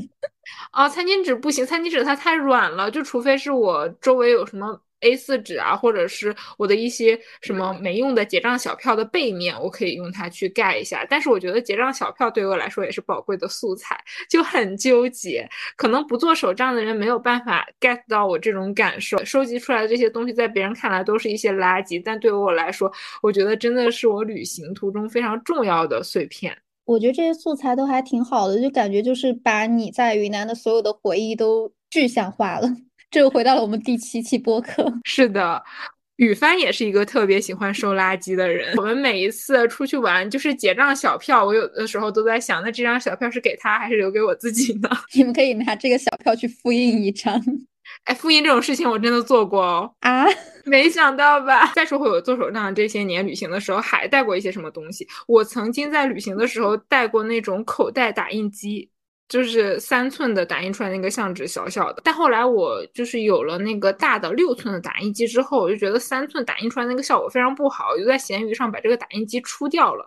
[0.72, 4.80] 哦，餐巾纸不行，餐巾纸它太软了，就除非是我周围有什么。
[5.02, 11.06] A4 纸啊，或者是我的一些什么没用的结账小票的背面，我可以用它去盖一下。
[11.10, 13.98] 但是我觉得结账小票对我来说也是宝贵的素材，
[14.30, 15.48] 就很纠结。
[15.76, 19.24] 可能不做手账的人没有办法 get 到我这种感受。
[19.24, 22.92] 收集出来的这些东西，在别人看来都是一些垃圾，但对于我来说，
[23.22, 26.58] 我觉得真的是我旅行途中非常重要的碎片。
[26.86, 32.68] 我觉得这些素材都还挺好的，就感觉就是把你在云南的所有的回忆都具象化了。
[33.12, 34.92] 这又回到了我们第七期播客。
[35.04, 35.64] 是的，
[36.18, 38.76] 雨帆也是一个特别喜欢收垃圾的人。
[38.78, 44.90] 我们每一次出去玩，就是结账小票，我有的时候都在想，那这张小票是给他还是留给我自己呢？
[45.14, 47.42] 你们可以拿这个小票去复印一张。
[48.06, 49.92] 哎，复印这种事情我真的做过哦。
[50.02, 50.24] 啊，
[50.66, 51.72] 没想到吧？
[51.74, 55.08] 再说回我做手账这些年旅行的时候，还带过一些什么东西？
[55.28, 58.88] 我曾经在旅行的时候带过那种口袋打印机。
[59.30, 70.06] 就是三寸的打印出来那个相纸小小的，但后来我就是有了那个大的六寸的打印机之后，我就觉得三寸打印出来那个效果非常不好，我就在闲鱼上把这个打印机出掉了。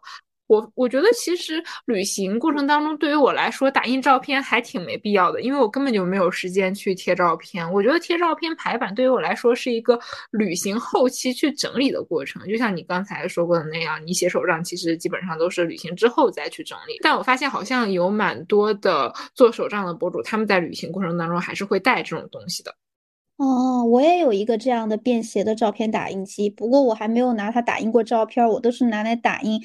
[0.49, 7.73] 我我觉得其实旅行过程当中，对于我来说，打印照片还挺没必要的，因为我根本就没有时间去贴照片。
[7.73, 9.99] 我觉得贴照片排版对于我来说是一个
[10.31, 16.99] 旅行后期去整理的过程，就像你刚才说过的那样，你写手账其实基本上都是旅行之后再去整理。
[17.03, 22.75] 但我发现好像有蛮多的做手账的博主，他们在旅行过程当中还是会带这种东西的。
[23.39, 29.61] 哦，我也有一个这样的便携的照片打印机，不过我还没有拿它打印过照片，我都是拿来打印。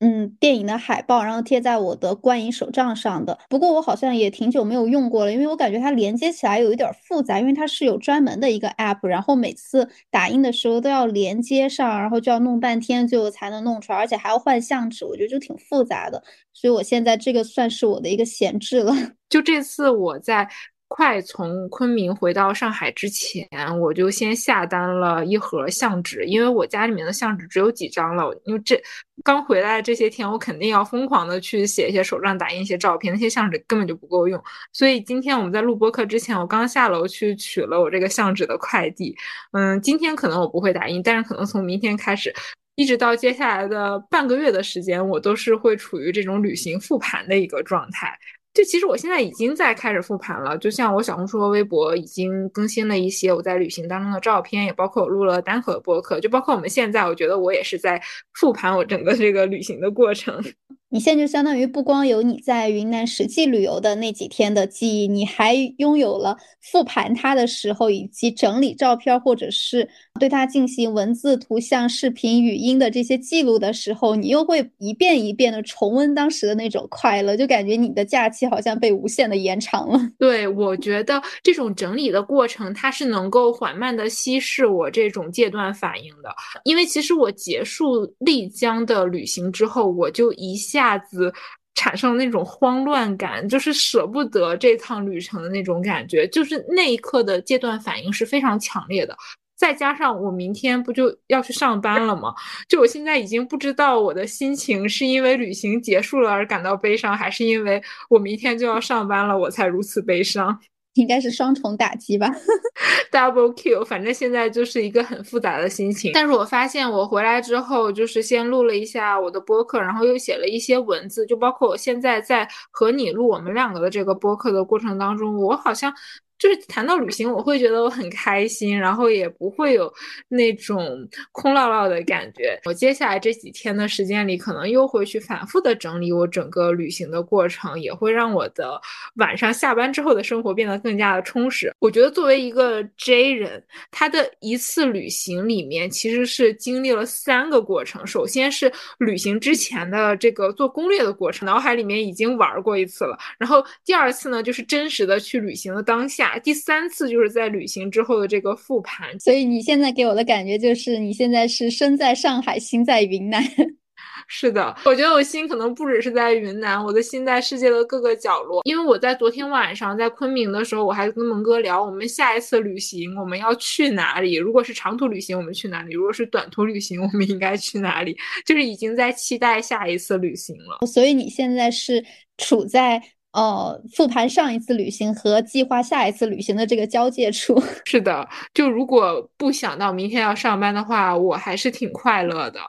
[0.00, 3.36] 嗯，电影的海报，然后贴在我的观影手账上的。
[3.48, 16.22] 不过我好像也挺久没有用过了，因为我感觉它连接起来有一点复杂，因为它是有专门的一个 app，然后每次打印的时候都要连接上，然后就要弄半天，最后才能弄出来，而且还要换相纸，我觉得就挺复杂的。
[16.52, 18.92] 所以我现在这个算是我的一个闲置了。
[19.28, 20.48] 就这次我在。
[20.88, 23.46] 快从昆明回到上海之前，
[23.78, 28.28] 我就先下单了一盒相纸，因为我家里面的相纸只有几张了。
[28.44, 28.80] 因为这
[29.22, 34.42] 刚回来这些天，我肯定要疯狂的去写一些手账、打印一些照片，那些相纸根本就不够用。
[34.72, 39.14] 所以今天我们在录播课之前，我刚下楼去取了我这个相纸的快递。
[39.52, 42.34] 嗯，今天可能我不会打印，但是可能从明天开始，
[42.76, 48.18] 一直到接下来的半个月的时间，我都是会处于这种旅行复盘的一个状态。
[48.54, 58.02] 就其实我现在已经在开始复盘了，就像我小红书和微博已经更新了一些我在旅行当中的照片，也包括我录了单口的播客，就包括我们现在，我觉得我也是在
[58.34, 60.42] 复盘我整个这个旅行的过程。
[60.90, 69.86] 你现在就相当于不光有你在云南实际旅游的那几天的记忆，你还拥有了复盘它的时候，以及整理照片或者是
[70.18, 80.00] 对它进行文字、图像、视频、语音的这些记录的时候，你又会一遍一遍的重温当时的那种快乐，就感觉你的假期好像被无限的延长了。
[80.18, 86.34] 对，我觉得这种整理的过程，它是能够缓慢的稀释我这种戒断反应的，
[86.64, 90.77] 因为其实我结束丽江的旅行之后，我就一下。
[90.78, 91.34] 一下子
[91.74, 99.16] 产生那种慌乱感，就是舍不得这趟旅程的那种感觉，就是那一刻的戒断反应是非常强烈的。
[99.56, 102.32] 再加上我明天不就要去上班了吗？
[102.68, 110.56] 就我现在已经不知道我的心情是因为旅行结束了而感到悲伤，还是因为我明天就要上班了我才如此悲伤。
[110.98, 112.28] 应该是双重打击吧，
[113.10, 113.84] double kill。
[113.84, 116.10] 反正现在就是一个很复杂的心情。
[116.12, 125.94] 但是我发现我回来之后，就是先录了一下我的播客，然后又写了一些文字，就包括我现在在和你录我们两个的这个播客的过程当中，我好像。
[126.38, 129.92] 就是谈到旅行，我会觉得我很开心，然后也不会有
[130.28, 132.58] 那种空落落的感觉。
[132.64, 138.80] 我接下来这几天的时间里，可能又会去反复的整理我整个旅行的过程，也会让我的
[139.16, 141.74] 晚上下班之后的生活变得更加的充实。
[141.80, 143.60] 我觉得作为一个 J 人，
[143.90, 148.06] 他的一次旅行里面其实是经历了三个过程。
[148.06, 153.18] 首先是旅行之前的这个做攻略的过程，脑海里面已经玩过一次了。
[153.40, 156.27] 然后第二次呢，就是真实的去旅行的当下。
[156.40, 163.40] 第三次就是在旅行之后的这个复盘，所以你现在给我的感觉就是你现在是身在上海，心在云南。
[164.30, 168.60] 是的，我觉得我心可能不只是在云南，我的心在世界的各个角落。
[168.64, 174.34] 因为我在昨天晚上在昆明的时候，我还跟蒙哥聊，我们下一次旅行我们要去哪里？
[174.34, 175.94] 如果是长途旅行，我们去哪里？
[175.94, 178.14] 如果是短途旅行，我们应该去哪里？
[178.44, 180.86] 就是已经在期待下一次旅行了。
[180.86, 182.04] 所以你现在是
[182.36, 183.02] 处在。
[183.32, 187.62] 哦，复盘上一次旅行和计划下一次旅行的这个交界处。
[187.84, 192.60] 是的，就如果不想到明天要上班的话，我还是挺快乐的。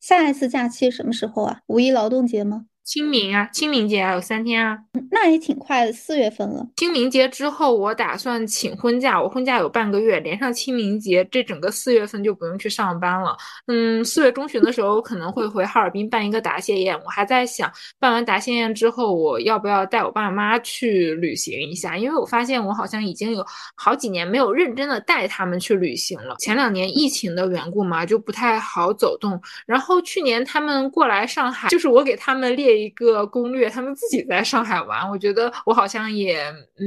[0.00, 1.60] 下一次假期什么时候啊？
[1.66, 2.66] 五一劳动节吗？
[2.84, 4.76] 清明啊，清明节还有三天啊，
[5.10, 6.66] 那也挺快的，四月份了。
[6.76, 13.36] 清明节之后，我打算请婚假，我婚假有半个月，连上清明节，这整个四月份就不用去上班了。
[13.68, 17.70] 嗯，四月中旬的时候可能会回哈尔滨办一个答谢宴，我还在想，
[18.00, 21.96] 办完答谢宴之后，我要不要带我爸妈去旅行一下？
[21.96, 26.34] 因为我发现我好像已经有好几年没有认真的带他们去旅行了。
[26.40, 29.40] 前两年疫情的缘故嘛，就不太好走动。
[29.66, 32.71] 然后去年他们过来上海，就是我给他们列。
[32.78, 36.44] 一个攻略，他们自己在上海玩，我觉得我好像也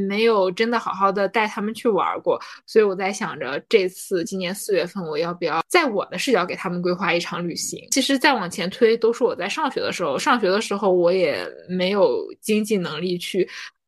[0.07, 7.87] 没有真的好好的带他们去玩过，所以我在想着这次今年四月份我要不要在我的视角给他们规划一场旅行。
[7.91, 13.47] 其实再往前推，都是我在上学的时候，上学的时候我也没有经济能力去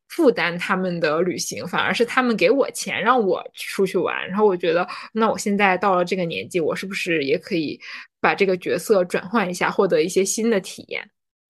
[0.09, 4.27] 负担他们的旅行，反而是他们给我钱让我出去玩。
[4.27, 7.79] 然后我觉得，那我现在到了这个年纪，我是不是也可以
[8.21, 11.07] 把这个角色转换一下，获得一些新的体验？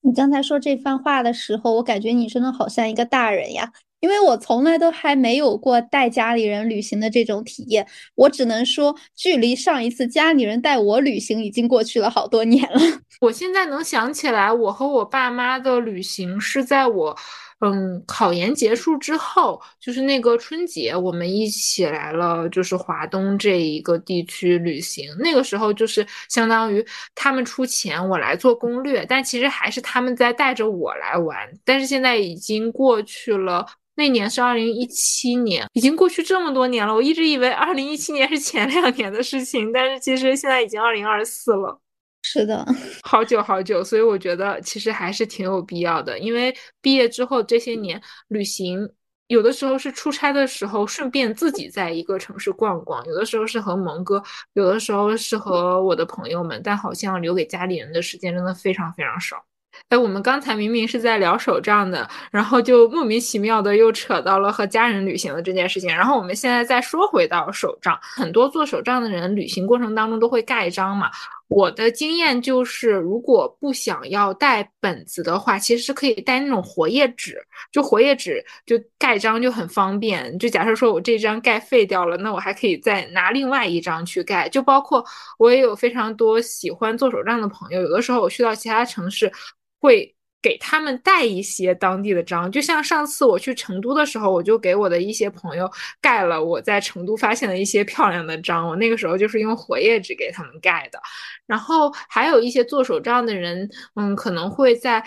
[0.07, 3.73] 你刚才说这番话的时候，我感觉你真的好像一个大人呀。
[3.99, 7.85] 因为我从来都还没有过带家里人旅行的这种体验，
[8.15, 12.79] 我只能说，距离上一次家里人带我旅行已经过去了好多年了。
[13.19, 17.17] 我现在能想起来，我和我爸妈的旅行是在我，
[17.59, 25.09] 嗯，考研结束之后，就是那个春节，我们一起来了，就是华东这一个地区旅行。
[25.17, 26.85] 那个时候就是相当于
[27.15, 31.35] 他们出钱，我来做攻略，但其实还是他们在带着我来玩。
[31.65, 33.65] 但是现在已经过去了。
[33.95, 36.93] 那年是二零一七年，已经过去这么多年了。
[36.93, 41.81] 我一直以为二零一七年是前两年的事情，但是其实现在已经二零二四了。
[42.29, 42.65] 是的，
[43.03, 43.81] 好久好久。
[43.81, 48.89] 所以我觉得其实还是挺有必要的，因为毕业之后这些年旅行，
[49.27, 54.21] 有的时候是出差的时候顺便自己在一个城市逛逛，有的时候是和蒙哥，
[54.53, 59.45] 有的时候是和我的朋友们，但好像留给家里人的时间真的非常非常少。
[59.89, 65.89] 哎，我们刚才明明是在聊手账的，然后就莫名其妙的又扯到了和家人旅行的这件事情。
[65.89, 71.09] 然后我们现在再说回到手账，很多做手账的人旅行过程当中都会盖章嘛。
[71.47, 80.37] 我的经验就是，如果不想要带本子的话，其实是可以带那种活页纸，就活页纸就盖章就很方便。
[80.37, 84.49] 就假设说我这张盖废掉了，那我还可以再拿另外一张去盖。
[84.49, 85.01] 就包括
[85.39, 89.31] 我也有非常多喜欢做手账的朋友，有的时候我去到其他城市。
[89.79, 95.69] 会给他们带一些当地的章，就像上次我去成都的时候，我就给我的一些朋友
[96.01, 98.67] 盖了我在成都发现的一些漂亮的章。
[98.67, 100.99] 我那个时候就是用活页纸给他们盖的。
[101.45, 105.03] 然后还有一些做手账的人，嗯，可能会在。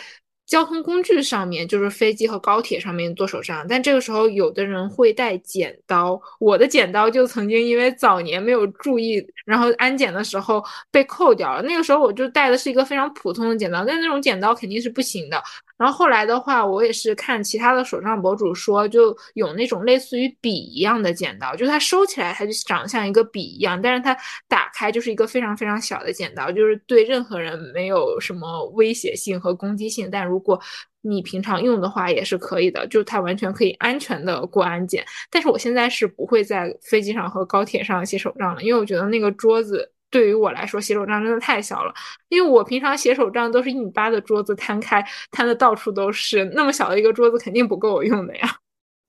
[0.51, 6.21] 交通工具上面就是飞机和高铁上面做手账，但这个时候有的人会带剪刀。
[6.41, 11.63] 我的剪刀就曾经因为早年没有注意，然后安检的时候被扣掉了。
[11.63, 15.41] 那个时候我就带的是一个非常普通的剪刀，但那种剪刀肯定是不行的。
[15.81, 24.15] 然后后来的话，我也是看其他的手账博主说，就有那种类似于笔一样的剪刀，就它收起来它就长得像一个笔一样，但是它
[24.47, 30.11] 打开就是一个非常非常小的剪刀，就是对任何人没有什么威胁性和攻击性。
[30.11, 30.61] 但如果
[31.01, 35.03] 你平常用的话也是可以的，就它完全可以安全的过安检。
[35.31, 39.91] 但是我现在是不会在飞机上和高铁上写手账了，因为我觉得那个桌子。
[40.11, 41.95] 对于我来说，写手账真的太小了，
[42.29, 48.60] 因为我平常写手账都是一米八的桌子摊开，摊的到处都是，那么小的一个桌子肯定不够我用的呀。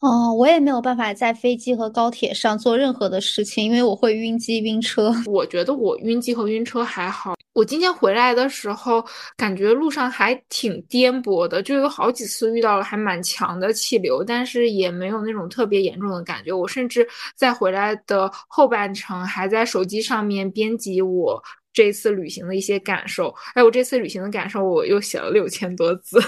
[0.01, 5.13] 哦，我也没有办法在飞机和高铁上做任何的事情，因为我会晕机晕车。
[5.27, 7.35] 我觉得我晕机和晕车还好。
[7.53, 9.05] 我今天回来的时候，
[9.37, 16.51] 感觉路上还挺颠簸的，就有好几次遇到了还蛮强的气流，但是也没有那种特别严重的感觉。
[16.51, 21.39] 我甚至在回来的后半程，还在手机上面编辑我
[21.71, 23.31] 这次旅行的一些感受。
[23.53, 26.19] 哎，我这次旅行的感受，我又写了六千多字。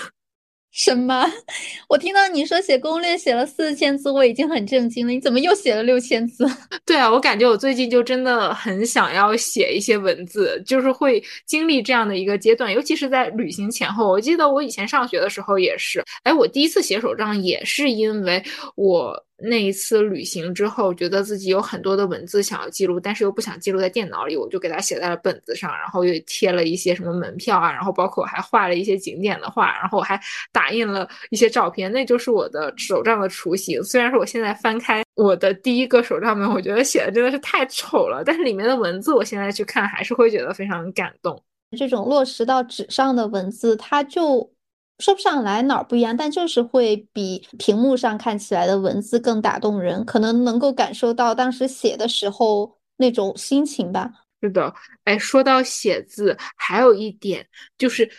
[0.74, 1.24] 什么？
[1.88, 5.14] 我听到你说写攻略写了四千字，我已经很震惊了。
[5.14, 6.46] 你怎么又写了六千字？
[6.84, 14.10] 对啊，我感觉我最近就真的很想要写一些文字，就是会经历这样的一个阶段，尤其是在旅行前后。
[14.10, 18.44] 我记得我以前上学的时候也是，哎，我第一次写手账也是因为
[18.76, 19.24] 我。
[19.46, 30.18] 那一次旅行之后，觉得自己有很多的文字想要记录，但是又不想记录在电脑里，我就给它写在了本子上，然后又贴了一些什么门票啊，然后包括我还画了一些景点的画，然后我还
[30.54, 33.84] 打印了一些照片，那就是我的手账的雏形。
[33.84, 41.44] 虽然说我现在翻开我的第一个手账本，我觉得写的真的是太丑了，但是里面的文字，我现在去看还是会觉得非常感动。
[41.78, 44.53] 这种落实到纸上的文字，它就。
[45.00, 54.12] 说不上来哪儿不一样，但就是会比屏幕上看起来的文字更打动人，可能能够感受到当时写的时候那种心情吧。
[54.42, 54.74] 是的，
[55.06, 57.46] 哎，说到写字，还有一点
[57.78, 58.10] 就是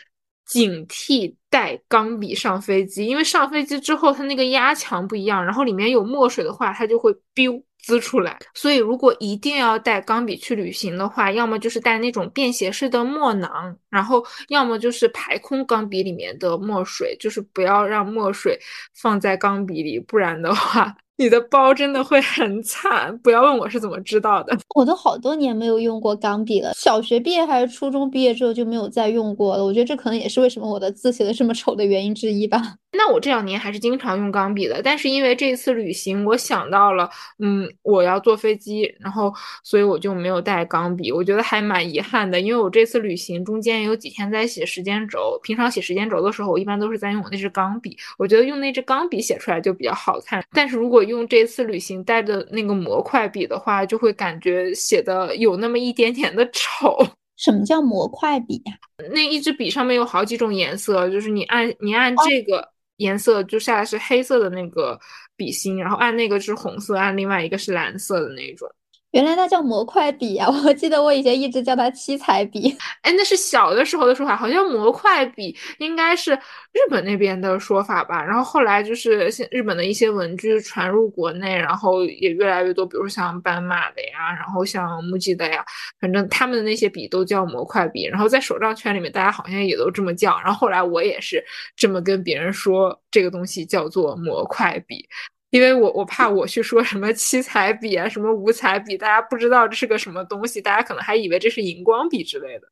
[0.46, 7.62] 警惕带钢笔上飞机，因为上飞机之后它那个压强不一样，然后里面有墨水的话，它就会 biu。
[7.84, 18.58] 滋出来，所以如果一定要带钢笔去旅行的话，要么就是带那种便携式的墨囊，然后要么就是排空钢笔里面的墨水，就是不要让墨水
[18.94, 20.96] 放在钢笔里，不然的话。
[21.16, 24.58] 你的包真的会很惨，不要问我是怎么知道的。
[24.74, 29.64] 我都好多年没有用过钢笔了，小学毕业还是初中毕业之后就没有再用过了。
[29.64, 32.60] 我觉得这可能也是为什么我的字写的这么丑的原因之一吧。
[32.96, 39.32] 那我这两年还是经常用钢笔的，但是因为这次旅行，我想到了，嗯，我要坐飞机，然后
[39.62, 41.12] 所以我就没有带钢笔。
[41.12, 50.44] 我觉得还蛮遗憾的，因为我这次旅行中间有几天在写时间轴，平常写时间轴的时候，我一般都是在用我那支钢笔，我觉得用那支钢笔写出来就比较好看。
[50.52, 56.96] 但是如果用这次旅行带的那个模块笔的话，就会感觉写的有那么一点点的丑。
[57.36, 58.72] 什么叫模块笔呀？
[59.12, 64.98] 那一支笔上面有好几种颜色，就是你按你按这个颜色就下来是黑色的那个
[65.36, 68.68] 笔芯，然后按那个是红色，按另外一个是蓝色的那种。
[69.14, 70.50] 原来它叫模块笔啊！
[70.66, 72.76] 我记得我以前一直叫它七彩笔。
[73.00, 78.20] 哎，那是小的时候的说法，好像模块笔应该是日本那边的说法吧。
[78.20, 85.64] 然后后来就是日本的一些文具传入国内，然后也越来越多，比如像斑马的呀，然后像木吉的呀，
[86.00, 88.06] 反正他们的那些笔都叫模块笔。
[88.06, 90.36] 然后在手账圈里面，大家好像也都这么叫。
[90.40, 91.40] 然后后来我也是
[91.76, 95.08] 这么跟别人说，这个东西叫做模块笔。
[95.54, 102.66] 因为我我怕我去说什么七彩笔啊，什么五彩笔，大家不知道这是个什么东西，大家可能还以为这是荧光笔之类的，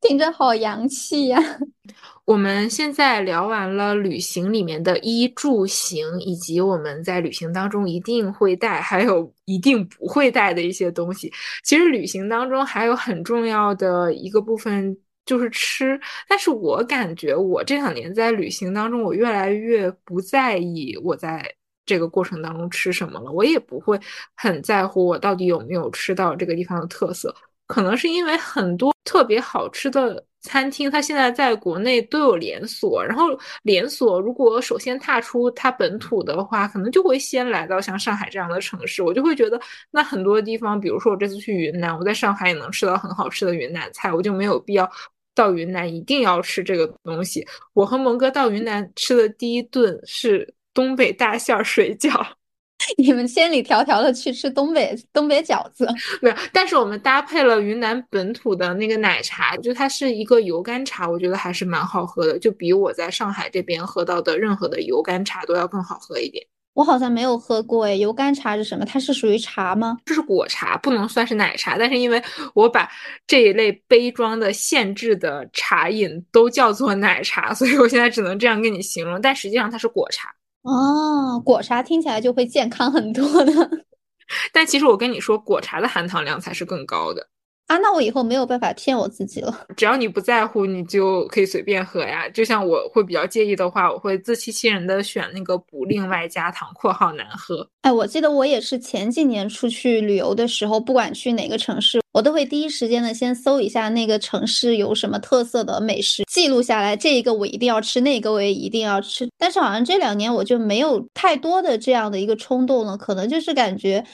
[0.00, 1.40] 听着好洋气呀。
[2.26, 11.32] 我们现在聊完了旅行里面的衣住行，以及我们在旅行当中一定会带，还有一定不会带的一些东西。
[11.62, 21.54] 其实旅行当中还有很重要的一个部分就是吃，但是我感觉我这两年在旅行当中，我越来越不在意我在。
[21.90, 23.98] 这个过程当中吃什么了，我也不会
[24.36, 27.34] 很在乎我到底有没有吃到这个地方的特色。
[27.66, 33.04] 可能是因为很多特别好吃的餐厅，它现在在国内都有连锁。
[33.04, 33.26] 然后
[33.64, 39.02] 连锁如果首先踏出它本土的话，可能就会先来到像上海这样的城市。
[39.02, 39.60] 我就会觉得，
[39.90, 44.88] 那很多地方，比如说我这次去云南，我在上海也能吃到很好吃的云南菜，我就没有必要
[45.34, 47.46] 到云南一定要吃这个东西。
[47.72, 50.54] 我和蒙哥到云南吃的第一顿是。
[50.80, 52.26] 东北大馅儿水饺，
[52.96, 55.86] 你们千里迢迢的去吃东北东北饺子，
[56.22, 56.36] 没有。
[56.54, 66.42] 但是我们搭配了云南本土的那个奶茶，就它是一个油甘茶，我觉得还是蛮好喝的，就比我在上海这边喝到的任何的油甘茶都要更好喝一点。
[66.72, 68.84] 我好像没有喝过诶，油甘茶是什么？
[68.86, 69.98] 它是属于茶吗？
[70.06, 71.76] 这是果茶，不能算是奶茶。
[71.76, 72.22] 但是因为
[72.54, 72.88] 我把
[73.26, 79.20] 这一类杯装的限制的茶饮都叫做奶茶，所以我现在只能这样跟你形容。
[79.20, 80.32] 但实际上它是果茶。
[80.62, 83.52] 哦，果茶听起来就会健康很多的，
[84.52, 87.28] 但其实我跟你说，果茶的含糖量才是更高的。
[87.70, 89.60] 啊，那我以后没有办法骗我自己了。
[89.78, 92.28] 只要你不在乎，你就可以随便喝呀。
[92.30, 97.64] 就像我会比较介意的话，我会自欺欺人的选那个不另外加糖（括号难喝）。
[97.82, 106.96] 哎，我记得我也是前几年出去旅游的时候，不管去哪个城市，我都会第一时间的先搜一下那个城市有什么特色的美食，记录下来。
[106.96, 109.28] 这一个我一定要吃，那个我也一定要吃。
[109.38, 114.04] 但是好像这两年我就没有太多的这样的一个冲动了，可能就是感觉。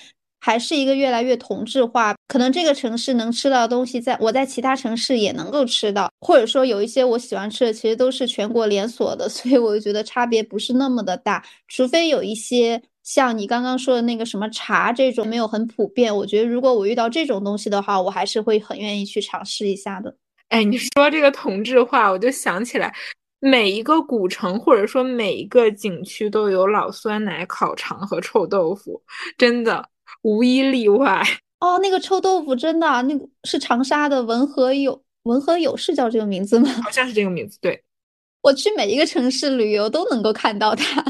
[0.46, 11.44] 还是一个越来越同质化，可能这个城市能吃到的东西，在我在其他城市也能够吃到，或者说有一些我喜欢吃的，其实都是全国连锁的， 所以我就觉得差别不是那么的大。
[11.66, 20.14] 除非有一些像你刚刚说的那个什么茶这种没有很普遍，我觉得如果我遇到这种东西的话，我还是会很愿意去尝试一下的。
[20.50, 22.94] 哎，你说这个同质化，我就想起来，
[23.40, 29.02] 每一个古城或者说每一个景区都有老酸奶、烤肠和臭豆腐，
[29.36, 29.88] 真的。
[30.22, 31.22] 无一例外
[31.60, 36.68] 哦，那个臭豆腐真的，那个是长沙的文和友，文和友是叫这个名字吗？
[36.84, 37.82] 好像是这个名字，对。
[38.42, 41.04] 我去每一个城市旅游都能够看到它。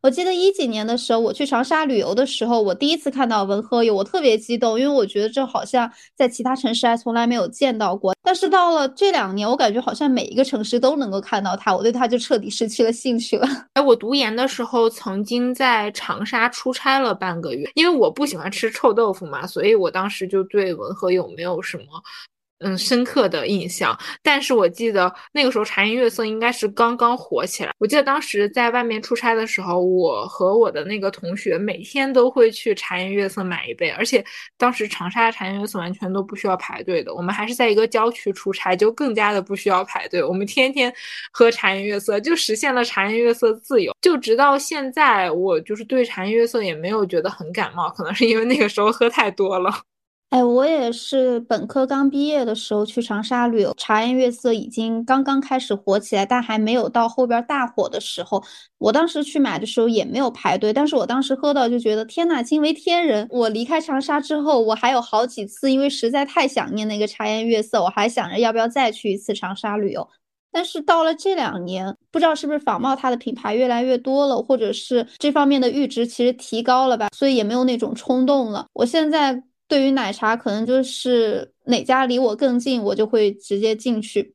[0.00, 8.14] 我记得一几年的时候，我去长沙旅游的时候，我第一次看到文和友，我特别激动，因为我觉得这好像在其他城市还从来没有见到过。
[8.22, 13.48] 但是到了这两年，我感觉好像每一个城市都能够看到它，我对它就彻底失去了兴趣了。
[13.74, 21.84] 哎，我读研的时候曾经在长沙出差了半个月，因为我不喜欢吃臭豆腐嘛，所以我当时就对文和友没有什么。
[22.60, 23.96] 嗯，深刻的印象。
[24.22, 27.72] 但是我记得那个时候茶颜悦色应该是刚刚火起来。
[27.78, 34.24] 我记得当时在外面出差的时候，我和我的那个同学每天都会去茶颜悦色买一杯，而且
[34.56, 37.14] 当时长沙的茶颜悦色完全都不需要排队的。
[37.14, 40.22] 我们还是在一个郊区出差，就更加的不需要排队。
[40.22, 40.92] 我们天天
[41.32, 43.92] 喝茶颜悦色，就实现了茶颜悦色自由。
[44.00, 49.72] 就直到现在，我就是对茶颜悦色也没有觉得很感冒，可能是因为那个时候喝太多了。
[50.30, 58.44] 哎，我也是本科刚毕业的时候去长沙旅游，茶颜悦色已经刚刚开始火起来，但还没有到后边大火的时候。
[58.76, 63.26] 我当时去买的时候也没有排队，但是我当时喝到就觉得天呐，惊为天人。
[63.30, 70.06] 我离开长沙之后，我还有好几次，因为实在太想念那个茶颜悦色，我还想着要不要再去一次长沙旅游。
[70.52, 78.66] 但是到了这两年，不知道是不是仿冒它的品牌越来越多了，或者是这方面的阈值其实提高了吧，所以也没有那种冲动了。
[78.74, 79.42] 我现在。
[79.68, 84.34] 对于奶茶，可能就是哪家离我更近，我就会直接进去。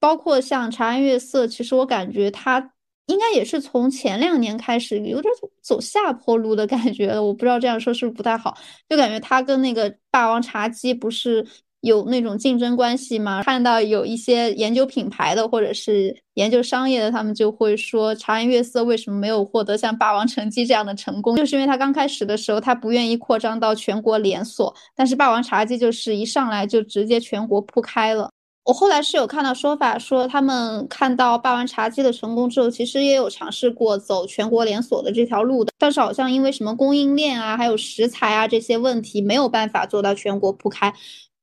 [0.00, 2.72] 包括像茶颜悦色，其实我感觉它
[3.06, 7.22] 应该也是从前两年开始有点走下坡路的感觉了。
[7.22, 8.58] 我不知道这样说是不是不太好，
[8.88, 11.46] 就感觉它跟那个霸王茶姬不是
[11.82, 13.42] 有那种竞争关系吗？
[13.42, 28.30] 看到有一些研究品牌的或者是研究商业的，他们就会说茶颜悦色为什么没有获得像霸王橙记这样的成功，就是因为它刚开始的时候它不愿意扩张到全国连锁，但是霸王茶姬就是一上来就直接全国铺开了。
[28.64, 40.94] 我后来是有看到说法，说他们看到霸王茶姬的成功之后，其实也有尝试过走全国连锁的这条路的，但是好像因为什么供应链啊，还有食材啊这些问题，没有办法做到全国铺开。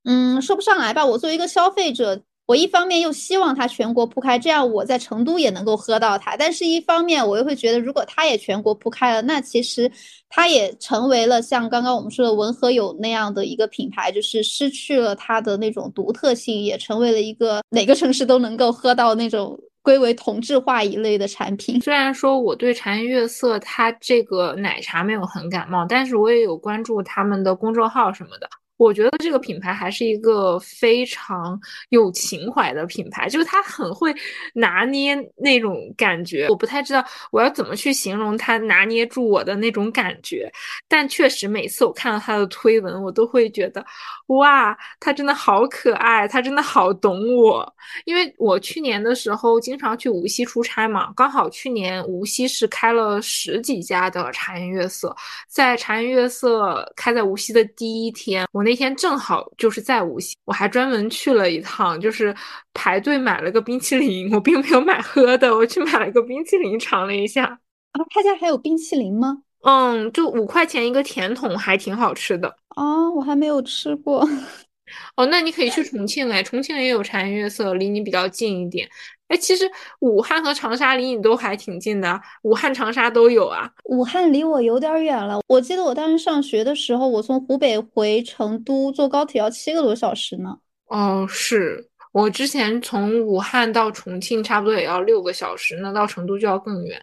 [0.06, 1.06] 嗯，说不上来吧。
[1.06, 9.92] 我作为一个消费者，我一方面又希望它全国铺开，这样我在成都也能够喝到它；但是一方面，我又会觉得，如果它也全国铺开了，那其实
[10.30, 21.82] 它也成为了像刚刚我们说的文和友那样的一个品牌，就是失去了它的那种独特性，也成为了一个哪个城市都能够喝到那种归为同质化一类的产品。
[21.82, 28.50] 虽然说我对茶颜悦色它这个奶茶没有很感冒，但是我也有关注他们的公众号什么的。
[28.80, 31.60] 我觉得这个品牌还是一个非常
[31.90, 34.16] 有情怀的品牌，就是它很会
[34.54, 36.48] 拿捏那种感觉。
[36.48, 40.50] 我不太知道我要怎么去形容它拿捏住我的那种感觉，
[40.88, 43.86] 但确实每次我看到它的推文，我都会觉得，
[44.28, 47.76] 哇，它真的好可爱，它真的好懂我。
[48.06, 55.14] 因为我去年的时候经常去无锡出差嘛，刚好去年无锡是开了十几家的茶颜悦色，
[55.50, 58.69] 在茶颜悦色开在无锡的第一天，我那。
[58.70, 62.36] 那天正好就是在无锡，我还专门去了一趟，就是
[62.72, 64.32] 排队买了个冰淇淋。
[64.32, 67.46] 我并没有买喝的，我去买了个冰淇淋尝了一下。
[67.46, 69.40] 啊，他家还有冰淇淋吗？
[69.64, 72.56] 嗯，就五块钱一个甜筒，还挺好吃的。
[72.76, 74.24] 啊，我还没有吃过。
[75.16, 78.88] 哦，那你可以去重庆哎，重庆也有茶颜悦色，离你比较近一点。
[79.28, 79.70] 哎，其实
[80.00, 83.70] 武汉和长沙离你都还挺近的，武汉、长沙都有啊。
[83.86, 90.58] 武汉离我有点远了，我记得我当时上学的时候，我从湖北回成都坐高铁要七个多小时呢。
[90.86, 97.00] 哦，是我之前从武汉到重庆差不多也要六个小时，那到成都就要更远。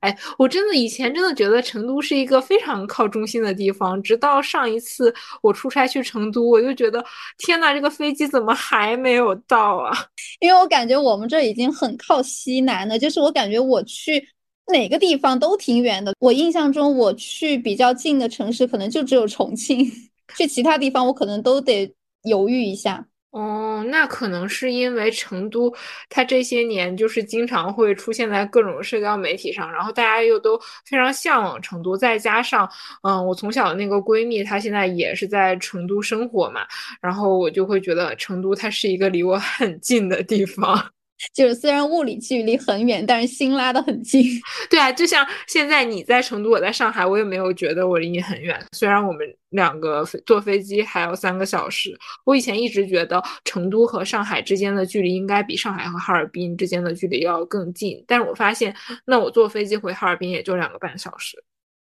[0.00, 7.04] 哎，我真的以前真的觉得成都是一个非常靠中心的地方，直到上一次我出差去成都，我就觉得
[7.38, 9.92] 天呐，这个飞机怎么还没有到啊？
[10.40, 14.26] 因为我感觉我们这已经很靠西南了，就是我感觉我去
[14.68, 16.14] 哪个地方都挺远的。
[16.18, 19.84] 我印象中我去比较近的城市可能就只有重庆，
[20.36, 23.06] 去其他地方我可能都得犹豫一下。
[23.30, 25.72] 哦，那可能是因为成都，
[26.08, 32.68] 它这些年就是经常会出现在各种社交媒体上，然后大家又都非常向往成都，再加上，
[33.02, 36.66] 嗯，我从小的那个闺蜜，她现在也是在成都生活嘛，
[37.00, 40.90] 然后我就会觉得成都它是一个离我很近的地方。
[41.34, 44.24] 就是虽然物理距离很远，但是心拉得很近。
[44.70, 48.58] 对啊，就像现在你在成都，我在上海，我也没有觉得我离你很远。
[48.72, 61.42] 虽然我们两个坐飞机还要三个小时，我以前一直觉得成都和上海之间的距离应该比上海和哈尔滨之间的距离要更近，但是我发现，那我坐飞机回哈尔滨也就两个半小时。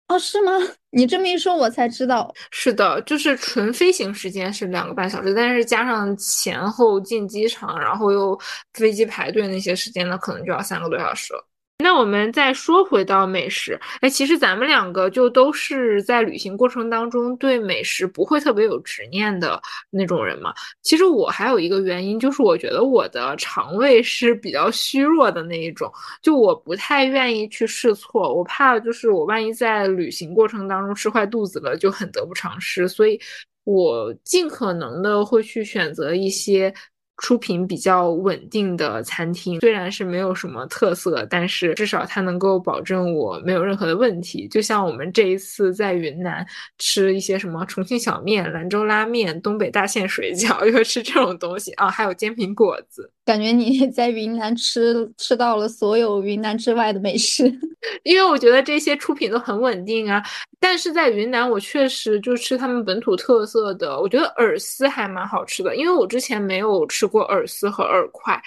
[0.08, 0.52] 哦，是吗？
[0.92, 2.32] 你这么一说，我才知道。
[2.50, 8.38] 是的，就是纯飞行时间是两个半小时，但是加上前后进机场，然后又
[8.74, 11.48] 飞机排队那些时间呢，可能就要三个多小时了。
[11.84, 19.60] 那我们再说回到美食，哎，其实咱们两个就都是在旅行过程当中对美食不会特别有执念的
[19.90, 20.54] 那种人嘛。
[20.80, 33.20] 其实我还有一个原因，就是我觉得我的肠胃是比较虚弱的那一种，就我不太愿意去试错，我怕就是我万一在旅行过程当中吃坏肚子了，就很得不偿失，所以
[33.64, 36.72] 我尽可能的会去选择一些。
[37.18, 44.48] 出品比较稳定的餐厅，虽然是没有什么特色，但是至少它能够保证我没有任何的问题。
[44.48, 46.44] 就像我们这一次在云南
[46.78, 53.10] 吃一些什么重庆小面、兰州拉面、东北大馅水饺， 又吃这种东西啊，还有煎饼果子。
[53.24, 57.44] 感觉你在云南吃吃到了所有云南之外的美食，
[58.04, 60.22] 因为我觉得这些出品都很稳定啊。
[60.60, 65.74] 但是在云南，我确实就吃他们本土特色的，我觉得饵丝还蛮好吃的。
[65.76, 68.40] 因为我之前没有吃过饵丝和饵块，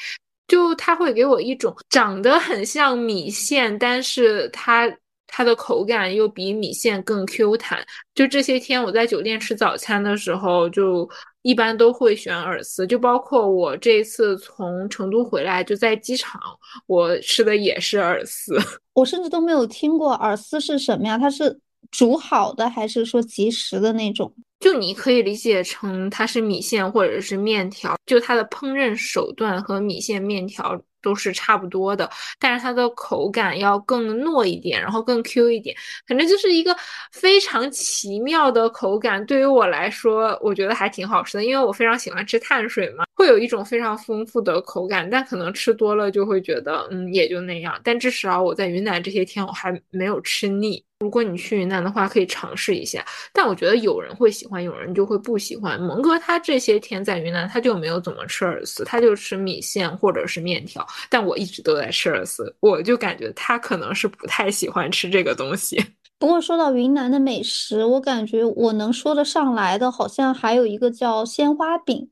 [0.48, 4.92] 就它会给我一种长得很像米线，但是它。
[5.30, 7.86] 它的口感又比米线更 Q 弹。
[8.16, 11.08] 就这些天我在酒店吃早餐的时候，就
[11.42, 12.86] 一般都会选饵丝。
[12.86, 16.42] 就包括我这一次从成都回来，就在机场，
[16.88, 18.58] 我吃的也是饵丝。
[18.94, 21.18] 我甚至都没有听过饵丝是什么呀？
[21.18, 21.60] 它是
[21.92, 24.34] 煮好的，还是说即食的那种？
[24.60, 30.82] 就你可以理解成它是米线或者是面条，就它的烹饪手段和米线、面条。
[31.08, 35.74] 都是差不多的，但是它的口感要更糯一点，然后更 Q 一点，
[36.06, 36.76] 反正就是一个
[37.14, 39.26] 非常奇妙的口感。
[39.26, 45.10] 对于我来说，我觉得还挺好吃的，因为我非常喜欢吃碳水嘛，会有一种非常丰富的口感。
[45.10, 47.80] 但可能吃多了就会觉得，嗯，也就那样。
[47.86, 50.84] 但至少我在云南这些天，我还没有吃腻。
[51.00, 53.06] 如果你去云南的话，可以尝试一下。
[53.32, 55.80] 但我觉得有人会喜欢，有人就会不喜欢。
[55.80, 60.86] 蒙哥他这些天在云南，他就没有怎么吃饵丝，他就吃米线或者是面条。
[61.10, 65.84] 但我一直都在吃饵丝，我就感觉他可能是不太喜欢吃这个东西。
[66.18, 72.10] 不过说到云南的美食，我感觉我能说得上来的，好像还有一个叫鲜花饼。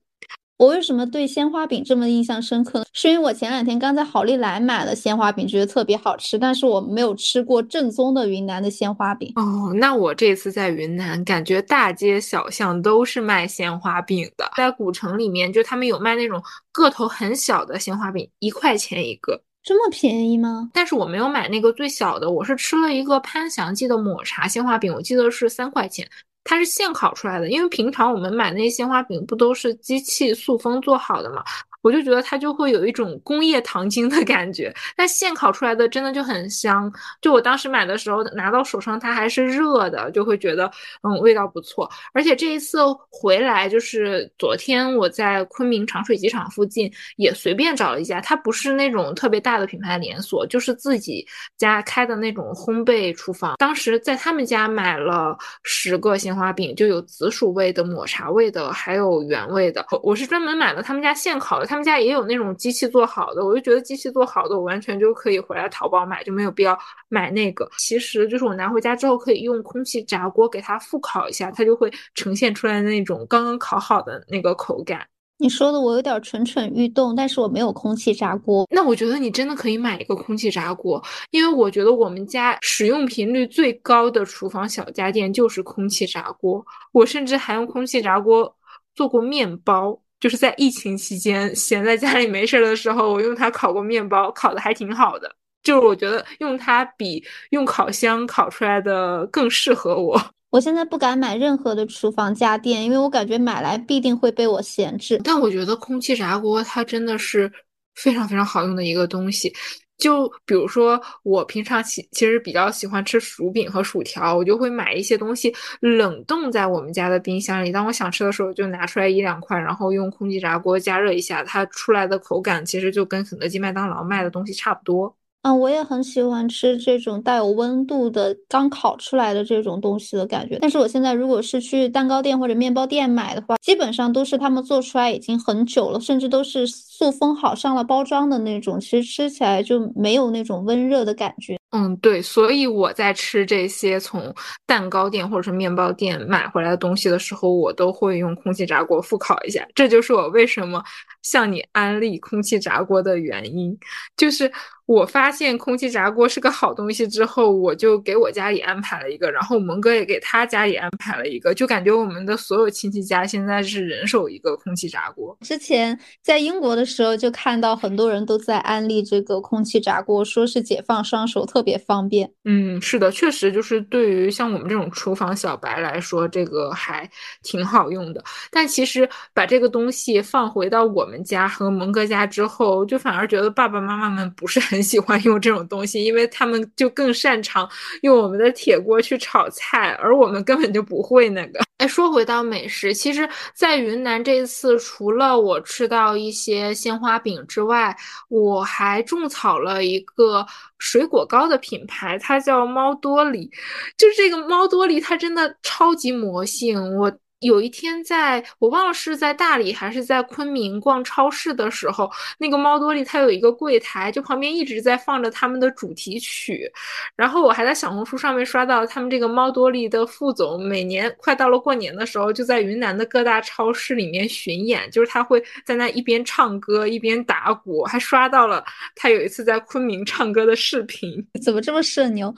[0.57, 2.85] 我为什么对鲜花饼这么印象深刻呢？
[2.93, 9.33] 是因为我前两天刚在好利来买了鲜花饼，觉得特别好吃，但是我没有吃过正宗的云南的鲜花饼。
[9.35, 16.41] 哦，那我这次在云南，感觉大街小巷都是卖鲜花饼的，在古城里面，就他们有卖那种
[16.71, 20.69] 个头很小的鲜花饼，一块钱一个，这么便宜吗？
[20.73, 26.07] 但是我没有买那个最小的，我是吃了一个潘祥记的抹茶鲜花饼，我记得是三块钱。
[26.45, 31.43] 它是现烤出来的，因为平常我们买那些鲜花饼不都是机器塑封做好的嘛？
[31.85, 36.91] 我就觉得它就会有一种工业糖精的感觉，但现烤出来的真的就很香。
[37.21, 40.65] 就我当时买的时候拿到手上，它还是热的，就会觉得
[41.03, 41.87] 嗯味道不错。
[42.11, 42.79] 而且这一次
[43.11, 51.23] 回来，就是昨天我在昆明长水机场附近也随便找了一家，它不是那种特别大的品牌连锁，就是自己
[51.55, 53.53] 家开的那种烘焙厨房。
[53.59, 59.85] 当时在他们家买了十个鲜花饼，就有紫薯味的、抹茶味的，还有原味的。
[59.91, 61.74] 我我是专门买了他们家现烤的。
[61.75, 66.77] 他们家也有那种机器做好的，我就觉得机器做好的，我完全就可以回来淘宝买，就没有必要
[67.09, 67.69] 买那个。
[67.79, 75.05] 其实就是我拿回家之后，可以用空气炸锅给它复烤一下，它就会呈现出来那种刚刚烤好的那个口感。
[75.37, 78.65] 你说的我有点蠢蠢欲动，但是我没有空气炸锅。
[78.71, 86.65] 那我觉得你真的可以买一个空气炸锅，因为我觉得我们家使用频率最高的厨房小家电就是空气炸锅。
[86.93, 88.55] 我甚至还用空气炸锅
[88.95, 89.99] 做过面包。
[90.25, 95.31] 就是在疫情期间闲在家里没事儿的时候，我用它烤过面包，烤的还挺好的。
[95.61, 100.19] 就是我觉得用它比用烤箱烤出来的更适合我。
[100.49, 105.21] 我现在不敢买任何的厨房家电，因为我感觉买来必定会被我闲置。
[105.23, 107.51] 但我觉得空气炸锅它真的是
[107.93, 109.53] 非常非常好用的一个东西。
[109.97, 117.71] 就比如说，我平常喜其实比较喜欢吃薯饼和薯条，我就会买一些东西冷冻在我们家的冰箱里。
[117.71, 125.15] 当我想吃的时候，就拿出来一两块，然后用空气炸锅加热一下，它出来的口感其实就跟肯德基、麦当劳卖的东西差不多。
[125.45, 130.57] 嗯，我也很喜欢吃这种带有温度的刚烤出来的这种东西的感觉。
[130.59, 141.59] 但是我现在如果是去蛋糕店或者面包店买的话，基本上都是他们做出来已经很久了，甚至都是塑封好上了包装的那种，其实吃起来就没有那种温热的感觉。
[141.69, 144.33] 嗯，对，所以我在吃这些从
[144.65, 149.63] 蛋糕店或者是面包店买回来的东西的时候，我都会用空气炸锅复烤一下。
[149.75, 150.83] 这就是我为什么
[151.21, 153.77] 向你安利空气炸锅的原因，
[154.17, 154.51] 就是。
[154.85, 165.35] 我发现空气炸锅是个好东西之后，我就给我家里安排了一个，然后蒙哥也给他家里安排了一个，就感觉我们的所有亲戚家现在是人手一个空气炸锅。
[165.41, 172.31] 之前在英国的时候，就看到很多人都在安利这个空气炸锅，说是解放双手，特别方便。
[172.43, 177.09] 嗯，是的，确实就是对于像我们这种厨房小白来说，这个还
[177.41, 178.23] 挺好用的。
[178.51, 184.74] 但其实把这个东西放回到我们家和蒙哥家之后，就反而觉得爸爸妈妈们不是很。
[184.75, 187.69] 很喜欢用这种东西，因为他们就更擅长
[188.01, 191.61] 用我们的铁锅去炒菜，而我们根本就不会那个。
[191.77, 197.95] 哎，说回到美食，其实，在云南这次，除了我吃到一些鲜花饼之外，
[198.27, 200.45] 我还种草了一个
[200.77, 203.49] 水果糕的品牌，它叫猫多里。
[203.97, 207.09] 就是这个猫多里，它真的超级魔性，我。
[207.41, 212.09] 有一天，在我忘了是在大理还是在昆明逛超市的时候，
[212.39, 216.71] 那个猫多利它有一个柜台，就旁边一直在放着他们的主题曲。
[217.15, 227.83] 然后我还在小红书上面刷到他们这个猫多利的副总，每年快到了过年的时候，就在云南的各大超市里面巡演，就是他会在那一边唱歌一边打鼓。
[227.83, 228.63] 还刷到了
[228.95, 232.33] 他有一次在昆明唱歌的视频，怎么这么社牛？